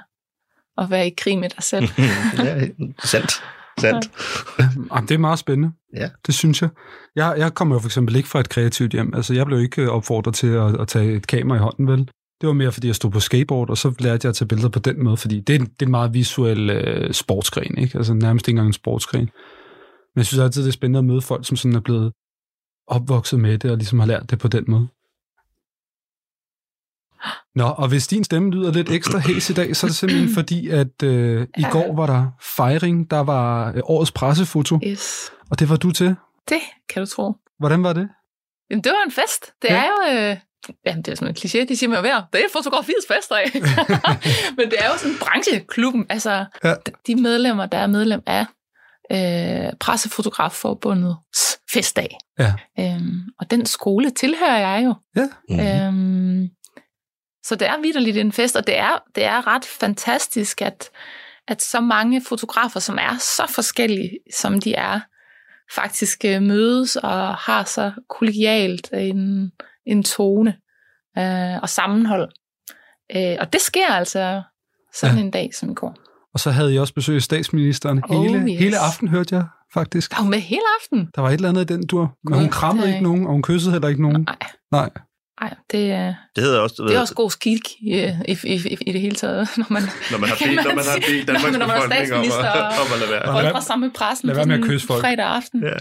[0.77, 1.87] at være i krig med dig selv.
[2.37, 2.67] ja,
[3.03, 3.43] sandt.
[3.79, 4.11] Sandt.
[4.93, 5.71] Jamen, det er meget spændende.
[5.95, 6.09] Ja.
[6.25, 6.69] Det synes jeg.
[7.15, 7.35] jeg.
[7.37, 9.13] Jeg kommer jo for eksempel ikke fra et kreativt hjem.
[9.13, 12.09] Altså, jeg blev ikke opfordret til at, at tage et kamera i hånden, vel?
[12.41, 14.69] Det var mere, fordi jeg stod på skateboard, og så lærte jeg at tage billeder
[14.69, 17.97] på den måde, fordi det er, en- det er en meget visuel øh, sportsgren, ikke?
[17.97, 19.29] Altså nærmest ikke engang en sportsgren.
[20.15, 22.13] Men jeg synes altid, det er spændende at møde folk, som sådan er blevet
[22.87, 24.87] opvokset med det, og ligesom har lært det på den måde.
[27.55, 30.29] Nå, og hvis din stemme lyder lidt ekstra hæs i dag, så er det simpelthen
[30.39, 35.31] fordi, at øh, i går var der fejring, der var øh, årets pressefoto, Yes.
[35.49, 36.15] og det var du til.
[36.49, 36.59] Det
[36.89, 37.33] kan du tro.
[37.59, 38.09] Hvordan var det?
[38.69, 39.45] Jamen, det var en fest.
[39.61, 39.83] Det Ja.
[39.83, 40.19] er jo...
[40.31, 40.37] Øh,
[40.85, 42.21] jamen, det er sådan en kliché, de siger mig hver.
[42.33, 43.51] Det er fotografiets festdag.
[44.57, 46.05] Men det er jo sådan brancheklubben.
[46.09, 46.73] Altså, Ja.
[47.07, 48.45] de medlemmer, der er medlem af
[49.11, 52.17] øh, Pressefotografforbundets festdag.
[52.39, 52.53] Ja.
[52.79, 54.93] Øhm, og den skole tilhører jeg jo.
[55.49, 55.87] Ja.
[55.87, 56.47] Øhm,
[57.45, 60.89] så det er vidderligt en fest, og det er, det er ret fantastisk, at,
[61.47, 64.99] at så mange fotografer, som er så forskellige, som de er,
[65.75, 69.51] faktisk øh, mødes og har så kollegialt en,
[69.87, 70.55] en tone
[71.17, 72.29] øh, og sammenhold.
[73.15, 74.41] Øh, og det sker altså
[74.95, 75.21] sådan Ja.
[75.21, 75.95] en dag som i går.
[76.33, 78.03] Og så havde I også besøg af statsministeren.
[78.09, 78.59] Oh, hele, yes.
[78.59, 80.11] hele aften hørte jeg faktisk.
[80.17, 81.09] Var hun med hele aften?
[81.15, 82.13] Der var et eller andet i den dur.
[82.23, 84.21] Men hun Gud, krammede det ikke nogen, og hun kyssede heller ikke nogen.
[84.23, 84.35] Nej.
[84.71, 84.89] Nej.
[85.41, 86.83] Nej, det, er- Det hedder også...
[86.87, 87.93] det er også god skik i,
[88.27, 90.83] i, i, i, i det hele taget, når man, Når man har bedt, når man
[90.85, 93.53] har bedt Danmarks befolkning om, statsminister at, om at lade være.
[93.55, 95.01] og samme pressen lad på være med at sådan en kysse folk.
[95.01, 95.63] fredag aften.
[95.63, 95.77] Ja.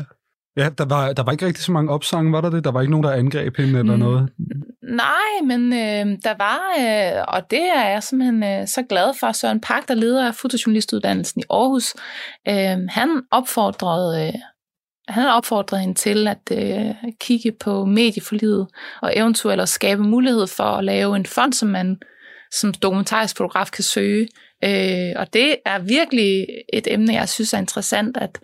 [0.57, 2.65] Ja, der var, der var ikke rigtig så mange opsange, var der det?
[2.65, 3.99] Der var ikke nogen, der angreb hende eller Mm.
[3.99, 4.29] noget.
[4.83, 9.33] Nej, men øh, der var, øh, og det er jeg simpelthen øh, så glad for,
[9.33, 11.95] Søren Park, der leder af fotojournalistuddannelsen i Aarhus,
[12.49, 14.27] øh, han opfordrede...
[14.27, 14.35] Øh,
[15.09, 18.67] han opfordrede hende til at øh, kigge på medieforlidet
[19.03, 21.97] og eventuelt at skabe mulighed for at lave en fond, som man
[22.53, 24.29] som dokumentarisk fotograf kan søge.
[24.65, 28.39] Øh, og det er virkelig et emne, jeg synes er interessant, at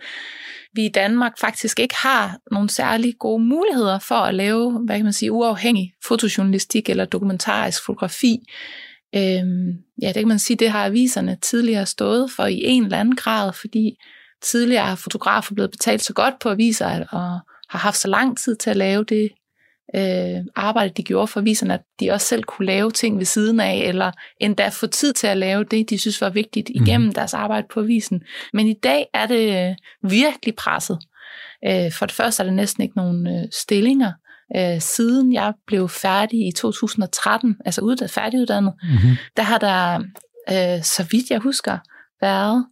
[0.73, 5.03] vi i Danmark faktisk ikke har nogle særlig gode muligheder for at lave, hvad kan
[5.03, 8.39] man sige, uafhængig fotojournalistik eller dokumentarisk fotografi.
[9.15, 12.99] Øhm, ja, det kan man sige, det har aviserne tidligere stået for i en eller
[12.99, 13.97] anden grad, fordi
[14.41, 18.55] tidligere har fotografer blevet betalt så godt på aviser og har haft så lang tid
[18.55, 19.29] til at lave det
[19.95, 23.59] øh, arbejde, de gjorde for aviserne, at de også selv kunne lave ting ved siden
[23.59, 27.13] af, eller endda få tid til at lave det, de synes var vigtigt igennem mm.
[27.13, 28.21] deres arbejde på avisen.
[28.53, 29.75] Men i dag er det øh,
[30.11, 30.99] virkelig presset.
[31.67, 34.11] Øh, for det første er der næsten ikke nogen øh, stillinger.
[34.57, 39.17] Øh, siden jeg blev færdig i 2013, altså uddannet, færdiguddannet, Mm-hmm.
[39.37, 39.99] der har der,
[40.49, 41.77] øh, så vidt jeg husker,
[42.21, 42.65] været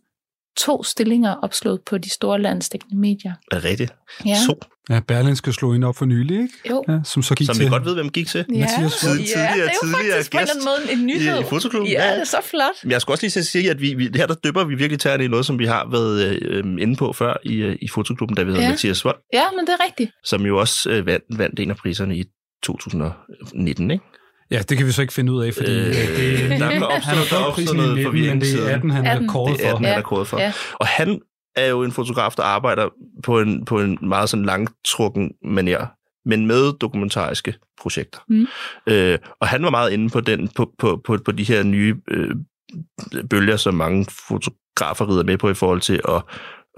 [0.57, 3.33] to stillinger opslået på de store landsdækkende medier.
[3.51, 3.93] Er det rigtigt?
[4.25, 4.37] Ja.
[4.47, 4.59] To.
[4.91, 6.53] Ja, Berlinske slog ind op for nylig, ikke?
[6.69, 6.83] Jo.
[6.89, 7.65] Ja, som så gik Som til.
[7.65, 8.45] vi godt ved, hvem gik til.
[8.53, 11.05] Ja, Mathias ja, Tidligere- det er jo tidligere faktisk på en eller anden måde en
[11.05, 11.37] nyhed.
[11.37, 11.91] i- i Fotoklubben.
[11.91, 12.13] Ja, Ja.
[12.13, 12.75] det er så flot.
[12.83, 15.25] Men jeg skal også lige sige, at vi, vi, her der dypper vi virkelig tæerne
[15.25, 18.43] i noget, som vi har været øh, inde på før i, øh, i Fotoklubben, da
[18.43, 18.69] vi havde Ja.
[18.69, 20.11] Mathias Vold, Ja, men det er rigtigt.
[20.25, 22.23] som jo også øh, vandt, vandt en af priserne i
[22.63, 24.03] 2019, ikke?
[24.51, 26.81] Ja, det kan vi så ikke finde ud af, fordi Øh, øh, det, der er
[26.81, 28.51] opstået- han har der er fået opstået prisen i noget 19, forvirring men det er
[28.57, 28.69] siden.
[28.69, 29.27] 18, han er 18.
[29.27, 29.77] kåret Det er for.
[29.77, 30.39] den, han er kåret for.
[30.39, 30.53] Ja.
[30.79, 31.19] Og han
[31.55, 32.89] er jo en fotograf, der arbejder
[33.23, 35.87] på en, på en meget sådan langtrukken manier,
[36.25, 38.19] men med dokumentariske projekter.
[38.27, 38.47] Mm.
[38.87, 41.95] Øh, og han var meget inde på, den, på, på, på, på de her nye
[42.07, 42.35] øh,
[43.29, 46.23] bølger, som mange fotografer rider med på i forhold til at,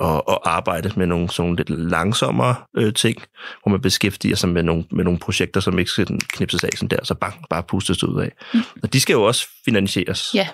[0.01, 3.23] at, at arbejde med nogle sådan lidt langsommere øh, ting,
[3.63, 6.89] hvor man beskæftiger sig med nogle, med nogle projekter, som ikke skal knipses af sådan
[6.89, 8.31] der, så bang, bare pustes ud af.
[8.53, 8.59] Mm.
[8.83, 10.31] Og de skal jo også finansieres.
[10.33, 10.47] Ja,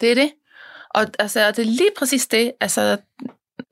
[0.00, 0.30] det er det.
[0.94, 2.52] Og altså, det er lige præcis det.
[2.60, 2.96] Altså,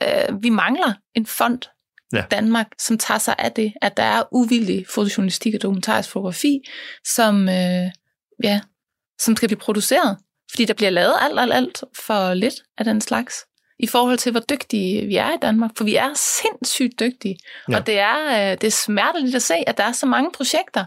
[0.03, 1.61] øh, vi mangler en fond
[2.13, 2.25] ja.
[2.31, 6.61] Danmark, som tager sig af det, at der er uvildig fotojournalistik og dokumentarisk fotografi,
[7.07, 7.91] som, øh,
[8.45, 8.61] ja,
[9.21, 10.19] som skal blive produceret.
[10.51, 13.35] Fordi der bliver lavet alt, alt, alt for lidt af den slags
[13.79, 15.71] i forhold til, hvor dygtige vi er i Danmark.
[15.77, 17.39] For vi er sindssygt dygtige.
[17.69, 17.77] Ja.
[17.77, 20.85] Og det er, øh, det er smerteligt at se, at der er så mange projekter,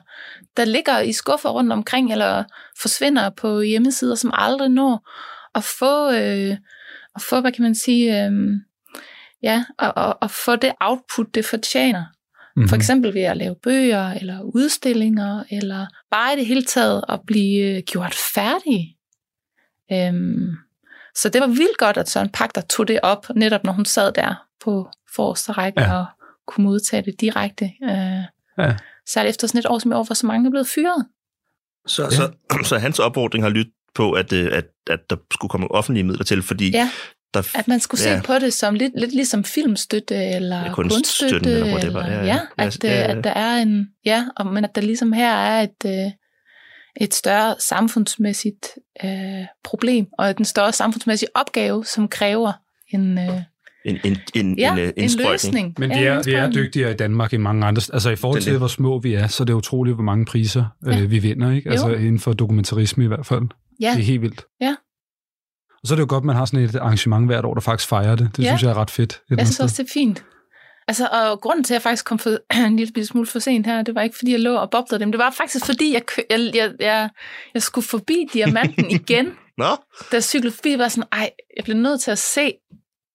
[0.58, 2.44] der ligger i skuffer rundt omkring, eller
[2.82, 5.10] forsvinder på hjemmesider, som aldrig når
[5.56, 6.58] at få, øh,
[7.16, 8.32] at få hvad kan man sige, øh,
[9.44, 12.06] ja, og, og, og få det output, det fortjener.
[12.56, 12.70] Mm-hmm.
[12.70, 17.20] For eksempel ved at lave bøger, eller udstillinger, eller bare i det hele taget at
[17.28, 18.98] blive gjort færdig.
[19.92, 20.56] Øhm,
[21.16, 23.86] så det var vildt godt, at Søren Pak, der tog det op, netop når hun
[23.86, 26.00] sad der på forreste række ja.
[26.00, 26.06] og
[26.48, 27.66] kunne modtage det direkte.
[27.84, 28.24] Øh,
[28.58, 28.76] ja.
[29.08, 31.06] Særligt efter sådan et år, som i år, hvor så mange er blevet fyret.
[31.88, 32.10] Så, ja.
[32.10, 32.32] så,
[32.70, 36.24] så hans opfordring har lyttet på, at, øh, at, at der skulle komme offentlige midler
[36.24, 36.90] til, fordi ja.
[37.34, 38.18] Der, at man skulle ja.
[38.18, 41.52] se på det som lidt, lidt ligesom filmstøtte eller ja, kunststøtte.
[41.52, 42.08] Eller, eller, det var.
[42.08, 43.18] Ja, ja, ja, at, ja, ja.
[43.18, 46.12] at der er en, ja, og, men at der ligesom her er et, øh,
[47.02, 48.68] et større samfundsmæssigt
[49.04, 49.12] øh,
[49.64, 52.52] problem, og en større samfundsmæssig opgave, som kræver
[52.94, 53.18] en...
[53.18, 53.42] Øh,
[53.86, 55.76] en, en, en, ja, en, en, en løsning.
[55.78, 57.82] Men vi er, vi er dygtigere i Danmark end mange andre.
[57.94, 60.66] Altså i forhold til, hvor små vi er, så er det utroligt, hvor mange priser
[60.86, 61.02] ja.
[61.02, 61.52] øh, vi vinder.
[61.52, 61.70] Ikke?
[61.70, 61.96] Altså jo.
[61.96, 63.44] inden for dokumentarisme i hvert fald.
[63.82, 63.92] Ja.
[63.92, 64.46] Det er helt vildt.
[64.62, 64.76] Ja.
[65.84, 67.62] Og så er det jo godt, at man har sådan et arrangement hvert år, der
[67.62, 68.38] faktisk fejrer det.
[68.38, 68.50] Det ja.
[68.50, 69.22] synes jeg er ret fedt.
[69.30, 70.24] Jeg synes også, det er fint.
[70.88, 73.82] Altså, og grunden til, at jeg faktisk kom for, en lille smule for sent her,
[73.82, 75.12] det var ikke, fordi jeg lå og boblede dem.
[75.12, 77.10] Det var faktisk, fordi jeg, jeg, jeg, jeg,
[77.54, 79.34] jeg skulle forbi diamanten igen.
[79.58, 79.66] Nå?
[79.66, 82.54] Da jeg cyklede forbi, var sådan, ej, jeg blev nødt til at se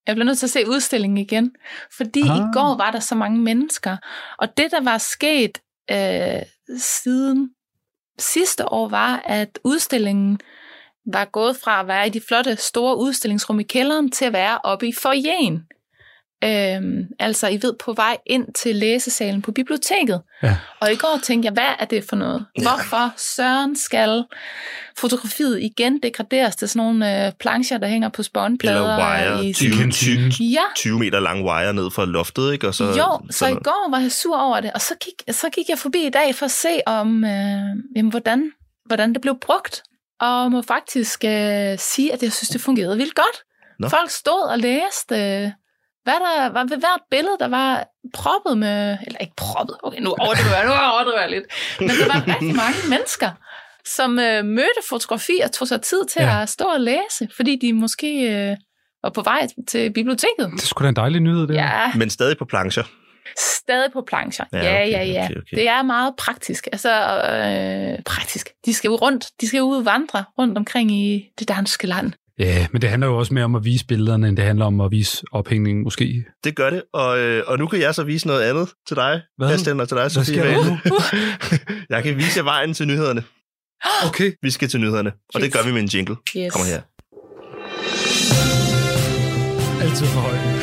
[0.07, 1.55] jeg blev nødt til at se udstillingen igen,
[1.97, 2.37] fordi ah.
[2.37, 3.97] i går var der så mange mennesker.
[4.39, 5.59] Og det, der var sket
[5.91, 6.43] øh,
[6.79, 7.51] siden
[8.19, 10.41] sidste år, var, at udstillingen
[11.13, 14.59] var gået fra at være i de flotte store udstillingsrum i kælderen til at være
[14.65, 15.63] oppe i foyeren.
[16.45, 20.23] Øhm, altså, I ved, på vej ind til læsesalen på biblioteket.
[20.43, 20.57] Ja.
[20.81, 22.47] Og i går tænkte jeg, hvad er det for noget?
[22.63, 24.25] Hvorfor søren skal
[24.99, 28.81] fotografiet igen degraderes til sådan nogle øh, plancher, der hænger på spånplader?
[28.81, 30.63] Eller wire, i 20, 20, ja.
[30.77, 32.69] 20 meter lang wire ned fra loftet, ikke?
[32.69, 35.51] Og så, jo, så i går var jeg sur over det, og så gik, så
[35.51, 37.31] gik jeg forbi i dag for at se, om øh,
[37.97, 38.53] jamen, hvordan,
[38.87, 39.83] hvordan det blev brugt.
[40.21, 43.45] Og må faktisk øh, sige, at jeg synes, det fungerede vildt godt.
[43.79, 43.89] Nå.
[43.89, 45.15] Folk stod og læste...
[45.15, 45.51] Øh,
[46.09, 50.15] hvad der var ved hvert billede, der var proppet med, eller ikke proppet, okay, nu
[50.19, 51.45] overdriver jeg, nu overdriver jeg lidt,
[51.81, 53.31] men der var rigtig mange mennesker,
[53.85, 56.43] som øh, mødte fotografi og tog sig tid til ja.
[56.43, 58.57] at stå og læse, fordi de måske øh,
[59.03, 60.47] var på vej til biblioteket.
[60.53, 61.93] Det skulle da en dejlig nyhed, det Ja.
[61.95, 62.85] Men stadig på plancher.
[63.39, 64.45] Stadig på plancher.
[64.53, 65.05] Ja, ja, okay, ja.
[65.05, 65.25] ja.
[65.25, 65.57] Okay, okay.
[65.57, 66.69] Det er meget praktisk.
[66.73, 68.49] Altså, øh, praktisk.
[68.67, 69.27] De skal ud rundt.
[69.41, 72.13] De skal ud vandre rundt omkring i det danske land.
[72.39, 74.81] Ja, men det handler jo også mere om at vise billederne, end det handler om
[74.81, 76.25] at vise ophængningen måske.
[76.45, 79.23] Det gør det, og, øh, og nu kan jeg så vise noget andet til dig,
[79.37, 79.49] Hvad?
[79.49, 80.79] Christian, og til dig, Hvad Sofie skal jeg
[81.91, 83.23] jeg kan vise jer vejen til nyhederne.
[84.07, 84.33] Okay.
[84.43, 86.17] Vi skal til nyhederne, og det gør vi med en jingle.
[86.37, 86.53] Yes.
[86.53, 86.81] Kommer her.
[89.83, 90.58] Altid for højt.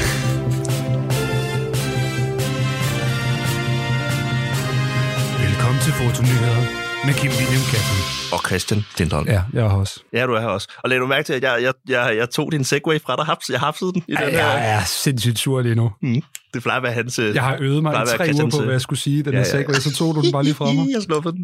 [5.86, 6.58] Til Fotonyheder
[7.06, 7.98] med Kim William Katten.
[8.36, 9.28] Og Christian Lindholm.
[9.28, 10.00] Ja, jeg er her også.
[10.14, 10.68] Ja, du er her også.
[10.84, 13.26] Og lad du mærke til, at jeg, jeg, jeg, jeg tog din segway fra dig.
[13.26, 14.04] Haps, jeg hapsede den.
[14.08, 14.48] I Ja, den her.
[14.52, 15.92] jeg er sindssygt sur lige nu.
[16.02, 16.22] Mm.
[16.54, 17.20] Det plejer at være hans...
[17.20, 19.44] øh, Jeg har øvet mig i tre uger på, hvad jeg skulle sige, den her
[19.44, 20.86] segway, så tog du den bare lige fra mig.
[20.96, 21.44] jeg snuppede den.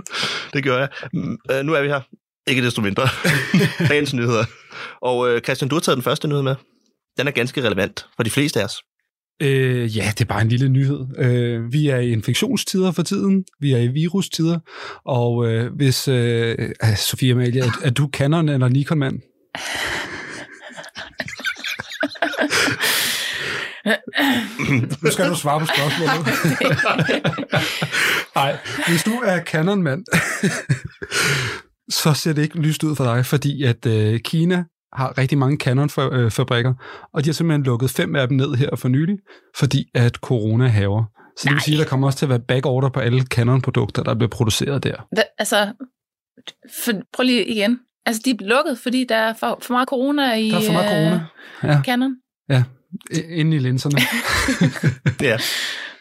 [0.53, 0.89] Det gør jeg.
[1.51, 2.01] Øh, nu er vi her.
[2.47, 3.07] Ikke desto mindre.
[3.89, 4.45] Dagens nyheder.
[5.01, 6.55] Og øh, Christian, du har taget den første nyhed med.
[7.17, 8.75] Den er ganske relevant for de fleste af os.
[9.41, 10.99] Øh, ja, det er bare en lille nyhed.
[11.17, 13.45] Øh, vi er i infektionstider for tiden.
[13.59, 14.59] Vi er i virustider.
[15.05, 16.07] Og øh, hvis...
[16.07, 19.19] Øh, øh, Sofie Amalie, er, er du Canon eller Nikon-mand?
[25.03, 26.27] nu skal du svare på spørgsmålet.
[28.35, 30.05] Nej, hvis du er Canon-mand,
[32.01, 34.63] så ser det ikke lyst ud for dig, fordi at øh, Kina
[34.93, 36.73] har rigtig mange Canon-fabrikker,
[37.13, 39.17] og de har simpelthen lukket fem af dem ned her for nylig,
[39.55, 41.03] fordi at corona haver.
[41.37, 44.03] Så det vil sige, at der kommer også til at være backorder på alle Canon-produkter,
[44.03, 44.95] der bliver produceret der.
[45.15, 45.73] Hva, altså,
[46.85, 47.79] for, prøv lige igen.
[48.05, 50.73] Altså, de er lukket, fordi der er for, for meget corona i Der er for
[50.73, 51.13] meget corona.
[51.63, 51.81] øh, Ja.
[51.83, 52.15] Canon.
[52.49, 52.63] Ja,
[53.11, 53.97] i- inde i linserne.
[55.29, 55.37] ja.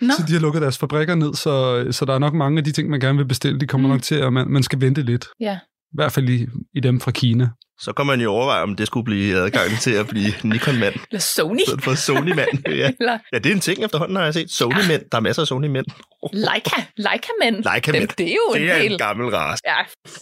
[0.01, 0.13] Nå.
[0.19, 2.73] Så de har lukket deres fabrikker ned, så, så der er nok mange af de
[2.73, 3.93] ting, man gerne vil bestille, de kommer mm.
[3.95, 5.27] nok til, at man, man skal vente lidt.
[5.41, 5.59] Ja.
[5.93, 7.49] I hvert fald i, i dem fra Kina.
[7.81, 10.95] Så kan man jo overveje, om det skulle blive adgangen til at blive Nikon-mand.
[11.11, 11.61] Eller Sony.
[11.79, 12.49] For Sony-mand.
[12.81, 12.91] Ja.
[13.01, 14.51] Eller ja, det er en ting efterhånden, har jeg set.
[14.51, 15.03] Sony-mænd.
[15.13, 15.87] Der er masser af Sony-mænd.
[16.33, 16.83] Leica.
[16.97, 17.57] Leica-mænd.
[17.65, 18.09] Leica-mænd.
[18.09, 18.93] Det, det er jo Det en er hel...
[18.93, 19.59] en gammel ras.
[19.67, 19.77] Ja,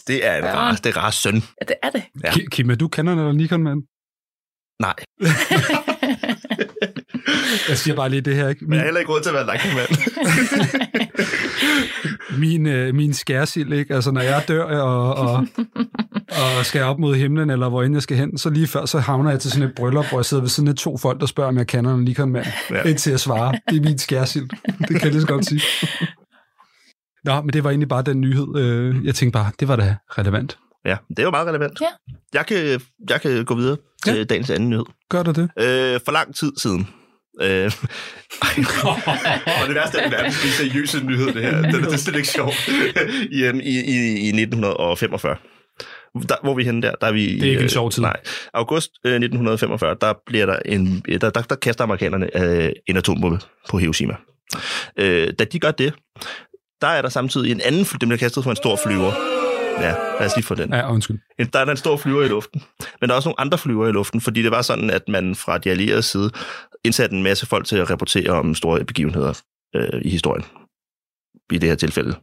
[0.07, 0.55] Det er en Ja.
[0.55, 0.81] ras.
[0.81, 1.35] Det er ras søn.
[1.35, 2.03] ja, det er det.
[2.23, 2.29] Ja.
[2.31, 3.83] Ki- Kim, er du Canon eller Nikon, mand?
[4.81, 4.95] Nej.
[7.69, 8.65] Jeg siger bare lige det her, ikke?
[8.65, 9.89] Men jeg har heller ikke råd til at være lang mand.
[12.39, 13.95] min, øh, min skærsild, ikke?
[13.95, 15.47] Altså, når jeg dør og, og,
[16.29, 18.99] og skal op mod himlen, eller hvor end jeg skal hen, så lige før, så
[18.99, 21.25] havner jeg til sådan et bryllup, hvor jeg sidder ved sådan et to folk, der
[21.25, 22.75] spørger, om jeg kender en Nikon mand, Ja.
[22.77, 22.83] ja.
[22.89, 23.51] indtil jeg svarer.
[23.69, 24.49] Det er min skærsild.
[24.79, 25.61] Det kan jeg lige så godt sige.
[27.25, 28.47] Nå, men det var egentlig bare den nyhed.
[28.57, 30.57] øh, Jeg tænkte bare, det var da relevant.
[30.85, 31.81] Ja, det er jo meget relevant.
[31.81, 31.87] Ja.
[32.33, 34.23] Jeg kan, jeg kan gå videre til ja.
[34.23, 34.85] dagens anden nyhed.
[35.09, 35.49] Gør du det?
[35.59, 36.87] Øh, for lang tid siden.
[37.41, 37.71] Øh,
[39.61, 41.61] og det værste er, at det er en seriøse nyhed, det her.
[41.61, 42.67] Det, det er slet ikke sjovt.
[43.31, 45.35] I, i, i, I 1945.
[46.29, 46.95] Der, hvor er vi henne der?
[47.01, 48.01] der er vi, Det er ikke en øh, sjov tid.
[48.01, 48.15] Nej.
[48.53, 51.03] August øh, 1945, der bliver der en...
[51.21, 54.15] Der, der, der kaster amerikanerne øh, en atombombe på Hiroshima.
[54.97, 55.93] Øh, da de gør det,
[56.81, 57.85] der er der samtidig en anden...
[57.85, 59.38] fly- Den bliver kastet fra en stor flyver.
[59.81, 60.73] Ja, lad os lige få den.
[60.73, 61.19] Ja, undskyld.
[61.53, 62.61] Der er der en stor flyver i luften.
[63.01, 65.35] Men der er også nogle andre flyver i luften, fordi det var sådan, at man
[65.35, 66.31] fra de allierede side
[66.83, 69.41] indsatte en masse folk til at rapportere om store begivenheder
[69.75, 70.45] øh, i historien.
[71.51, 72.17] I det her tilfælde 2.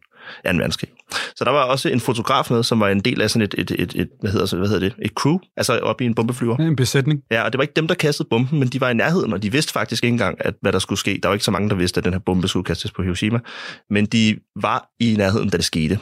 [0.45, 0.91] verdenskrig.
[1.37, 3.71] Så der var også en fotograf med, som var en del af sådan et, et,
[3.71, 6.57] et, et hvad, hedder, så- hvad hedder det, et crew, altså oppe i en bombeflyver.
[6.59, 7.21] Ja, en besætning.
[7.31, 9.43] Ja, og det var ikke dem, der kastede bomben, men de var i nærheden, og
[9.43, 11.21] de vidste faktisk ikke engang, at, hvad der skulle ske.
[11.23, 13.39] Der var ikke så mange, der vidste, at den her bombe skulle kastes på Hiroshima,
[13.91, 15.99] men de var i nærheden, da det skete.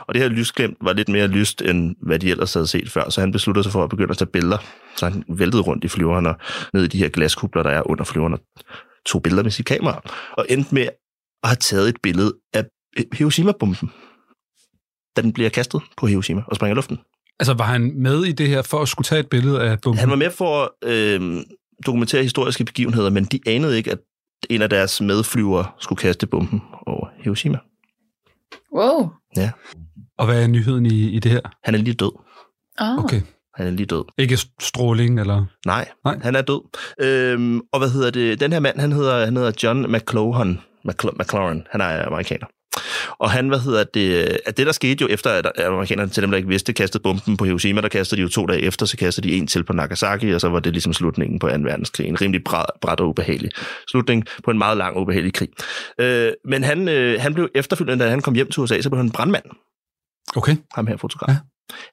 [0.00, 3.10] Og det her lysglimt var lidt mere lyst, end hvad de ellers havde set før,
[3.10, 4.58] så han besluttede sig for at begynde at tage billeder.
[4.96, 6.36] Så han væltede rundt i flyveren og
[6.72, 8.40] ned i de her glaskubler, der er under flyveren, og
[9.06, 10.02] tog billeder med sit kamera,
[10.32, 10.88] og endte med
[11.42, 12.64] at have taget et billede af
[13.12, 13.90] Hiroshima-bomben,
[15.16, 16.98] da den bliver kastet på Hiroshima og springer i luften.
[17.40, 19.98] Altså, var han med i det her for at skulle tage et billede af bomben?
[19.98, 21.42] Han var med for at øh,
[21.86, 23.98] dokumentere historiske begivenheder, men de anede ikke, at
[24.50, 27.58] en af deres medflyvere skulle kaste bomben over Hiroshima.
[28.74, 29.10] Wow.
[29.36, 29.50] Ja.
[30.18, 31.40] Og hvad er nyheden i, i det her?
[31.64, 32.12] Han er lige død.
[32.80, 33.04] Oh.
[33.04, 33.20] Okay.
[33.54, 34.04] Han er lige død.
[34.18, 35.44] Ikke stråling, eller...
[35.66, 36.18] Nej, Nej.
[36.22, 36.60] han er død.
[37.00, 38.40] Øhm, og hvad hedder det?
[38.40, 40.60] Den her mand, han hedder, han hedder John McClohan.
[40.88, 41.62] McCl- McLaurin.
[41.70, 42.46] Han er amerikaner.
[43.18, 46.30] Og han, hvad hedder det, at det der skete jo efter, at amerikanerne til dem,
[46.30, 48.96] der ikke vidste, kastede bomben på Hiroshima, der kastede de jo to dage efter, så
[48.96, 51.54] kastede de en til på Nagasaki, og så var det ligesom slutningen på 2.
[51.54, 52.06] verdenskrig.
[52.06, 53.50] En rimelig bræt, og ubehagelig
[53.88, 55.48] slutning på en meget lang og ubehagelig krig.
[56.00, 58.96] Øh, men han, øh, han blev efterfølgende, da han kom hjem til USA, så blev
[58.96, 59.44] han en brandmand.
[60.36, 60.56] Okay.
[60.74, 61.28] Ham her fotograf.
[61.28, 61.36] Ja.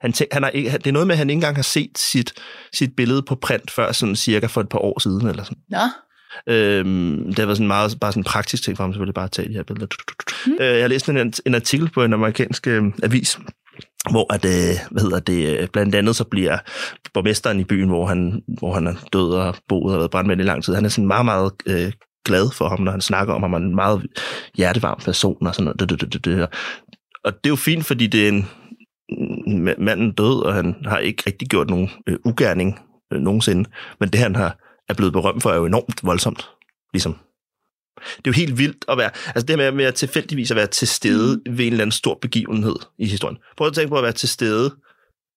[0.02, 1.98] Han tænk, han har ikke, det er noget med, at han ikke engang har set
[1.98, 2.34] sit,
[2.74, 5.28] sit billede på print før sådan cirka for et par år siden.
[5.28, 5.58] Eller sådan.
[5.70, 5.78] Nå.
[6.48, 9.32] Øhm, det har været sådan meget bare sådan praktisk ting for ham, selvfølgelig bare at
[9.32, 9.88] tage de her billeder.
[10.48, 10.58] Mm.
[10.62, 13.40] Øh, jeg har læst en, en artikel på en amerikansk øh, avis,
[14.12, 16.58] hvor at, øh, hvad hedder det, øh, blandt andet så bliver
[17.14, 20.44] borgmesteren i byen, hvor han, hvor han er død og boet og været brandmænd i
[20.44, 21.92] lang tid, han er sådan meget, meget øh,
[22.26, 24.06] glad for ham, når han snakker om ham, han er en meget
[24.58, 25.80] hjertevarm person og sådan noget.
[25.80, 26.48] Det, det, det.
[27.24, 28.48] Og det er jo fint, fordi det er en
[29.78, 32.80] manden død, og han har ikke rigtig gjort nogen øh, ugerning
[33.14, 33.70] øh, nogensinde,
[34.00, 34.58] men det han har
[34.90, 36.50] er blevet berømt for, er jo enormt voldsomt.
[36.94, 37.16] Ligesom.
[37.98, 40.68] Det er jo helt vildt at være, altså det her med at tilfældigvis at være
[40.68, 41.58] til stede mm.
[41.58, 43.38] ved en eller anden stor begivenhed i historien.
[43.58, 44.76] Prøv at tænke på at være til stede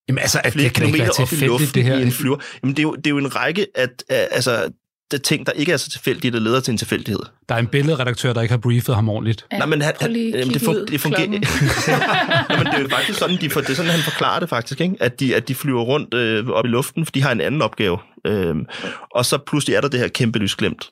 [0.08, 1.98] Jamen altså, at flere det kan kilometer op i tilfældigt, luften det her.
[1.98, 2.36] i en flyver.
[2.62, 4.70] Jamen det er jo, det er jo en række af altså,
[5.10, 7.20] der ting, der ikke er så tilfældige, der leder til en tilfældighed.
[7.48, 9.46] Der er en billedredaktør, der ikke har briefet ham ordentligt.
[9.52, 11.20] Ja, Nej, men han, han, jamen, det, fun, det fungerer.
[12.50, 14.80] jamen, det er jo faktisk sådan, de for, det er sådan, han forklarer det faktisk,
[14.80, 14.96] ikke?
[15.00, 17.62] At, de, at de flyver rundt øh, op i luften, for de har en anden
[17.62, 17.98] opgave.
[18.26, 18.66] Øhm,
[19.10, 20.90] og så pludselig er der det her kæmpe lysglimt.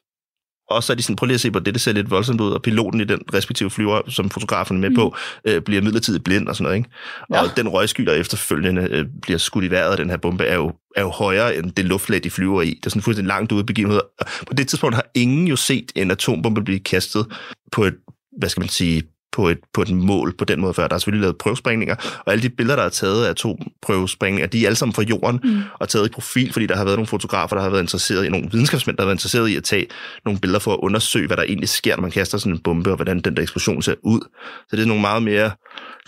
[0.73, 2.41] Og så er de sådan, prøv lige at se på det, det ser lidt voldsomt
[2.41, 4.97] ud, og piloten i den respektive flyver, som fotografen er med mm.
[4.97, 6.77] på, øh, bliver midlertidigt blind og sådan noget.
[6.77, 6.91] Ikke?
[7.31, 7.51] Og ja.
[7.57, 10.73] den røgsky, der efterfølgende øh, bliver skudt i vejret af den her bombe, er jo,
[10.97, 12.70] er jo højere end det luftlag, de flyver i.
[12.70, 14.01] Det er sådan fuldstændig langt ude begivenhed.
[14.47, 17.27] På det tidspunkt har ingen jo set en atombombe blive kastet
[17.73, 17.95] på et,
[18.39, 19.03] hvad skal man sige,
[19.33, 20.89] på et, på et mål på den måde før.
[20.89, 24.62] Der er selvfølgelig lavet prøvesprængninger, og alle de billeder, der er taget af atomprøvesprængninger, de
[24.62, 25.61] er alle sammen fra jorden mm.
[25.80, 28.28] og taget i profil, fordi der har været nogle fotografer, der har været interesseret i,
[28.28, 29.87] nogle videnskabsmænd, der har været interesseret i at tage
[30.24, 32.91] nogle billeder for at undersøge, hvad der egentlig sker, når man kaster sådan en bombe,
[32.91, 34.20] og hvordan den der eksplosion ser ud.
[34.68, 35.51] Så det er nogle meget mere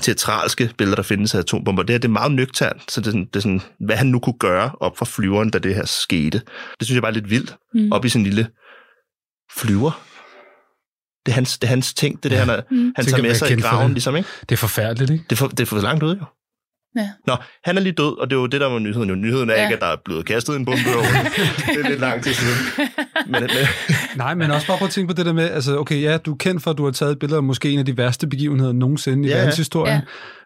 [0.03, 1.83] teatralske billeder, der findes af atombomber.
[1.83, 4.07] Det her det er meget nøgternt, så det er, sådan, det er sådan, hvad han
[4.07, 6.39] nu kunne gøre op fra flyveren, da det her skete.
[6.79, 7.93] Det synes jeg bare er lidt vildt, mm.
[7.93, 8.47] op i en lille
[9.57, 10.14] flyver.
[11.27, 12.93] Det er hans, det er hans ting, det er det, han, er, mm.
[12.97, 14.29] han tager med sig i graven, ligesom, ikke?
[14.41, 15.25] Det er forfærdeligt, ikke?
[15.31, 16.25] Det er for, det er for langt ude, jo.
[16.97, 17.09] Ja.
[17.27, 19.09] Nå, han er lige død, og det er jo det, der var nyheden.
[19.09, 19.15] Jo.
[19.15, 19.63] Nyheden er ja.
[19.63, 21.05] ikke, at der er blevet kastet en bombe over.
[21.75, 22.57] det er lidt lang tid siden.
[23.27, 23.51] Men, men...
[24.17, 26.33] Nej, men også bare prøv at tænke på det der med, altså okay, ja, du
[26.33, 28.73] er kendt for, at du har taget billeder af måske en af de værste begivenheder
[28.73, 29.41] nogensinde i Ja, ja.
[29.41, 30.01] verdenshistorien.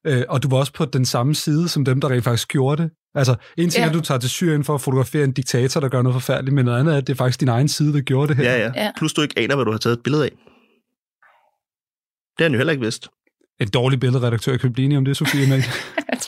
[0.06, 2.82] Øh, og du var også på den samme side, som dem, der rent faktisk gjorde
[2.82, 2.90] det.
[3.14, 3.84] Altså, en ting Ja.
[3.84, 6.54] er, at du tager til Syrien for at fotografere en diktator, der gør noget forfærdeligt,
[6.54, 8.52] men noget andet er, at det er faktisk din egen side, der gjorde det her.
[8.52, 8.90] Ja, ja, ja.
[8.96, 10.30] Plus du ikke aner, hvad du har taget et billede af.
[12.38, 13.08] Det har han jo heller ikke vidst.
[13.60, 15.64] En dårlig billedredaktør kan blive enige om det, Sofie Emil.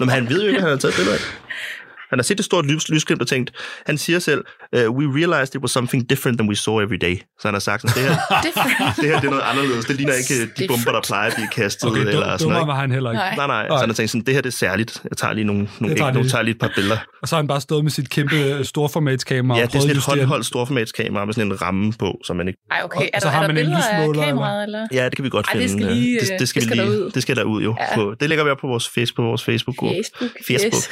[0.01, 1.23] Men han ved jo ikke, at han har taget billeder af.
[2.11, 3.53] Han har set et stort lys, lysglimt og tænkt,
[3.87, 4.45] han siger selv,
[4.77, 7.17] uh, we realized it was something different than we saw every day.
[7.41, 8.17] Så han har sagt, sådan, det her,
[9.01, 9.85] det her det er noget anderledes.
[9.85, 11.91] Det ligner ikke de bomber, der plejer at blive kastet.
[11.91, 12.69] Okay, eller dum, sådan dummer noget.
[12.69, 13.23] var han heller ikke.
[13.37, 13.69] Nej, nej.
[13.69, 15.03] Så han har tænkt sådan, det her det er særligt.
[15.11, 16.33] Jeg tager lige nogle, nogle, tager tager, nogle, det.
[16.33, 16.99] tager lige et par billeder.
[17.23, 19.59] Og så har han bare stået med sit kæmpe øh, storformatskamera.
[19.59, 22.61] Ja, det er sådan et håndholdt storformatskamera med sådan en ramme på, så man ikke...
[22.71, 23.09] Ej, okay.
[23.13, 24.87] Er så der, har er der man en billeder af lysmåler, kameraet, eller?
[24.93, 25.65] Ja, det kan vi godt Ej, finde.
[25.65, 27.11] det skal lige, det, det skal det vi skal lige, derud.
[27.11, 27.77] det skal derud jo.
[27.81, 27.95] Ja.
[27.95, 29.25] På, det lægger vi op på vores Facebook.
[29.25, 29.77] På vores Facebook.
[29.77, 30.31] Facebook.
[30.47, 30.83] Facebook.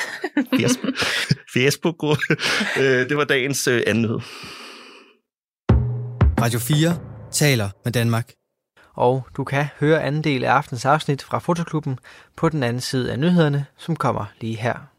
[0.61, 0.61] Yes.
[0.61, 0.95] Facebook.
[1.57, 2.19] Facebook.
[2.77, 4.21] Øh, det var dagens øh, anden nyhed.
[6.41, 6.99] Radio 4
[7.33, 8.33] taler med Danmark.
[8.95, 11.99] Og du kan høre anden del af aftens afsnit fra Fotoklubben
[12.37, 14.98] på den anden side af nyhederne, som kommer lige her.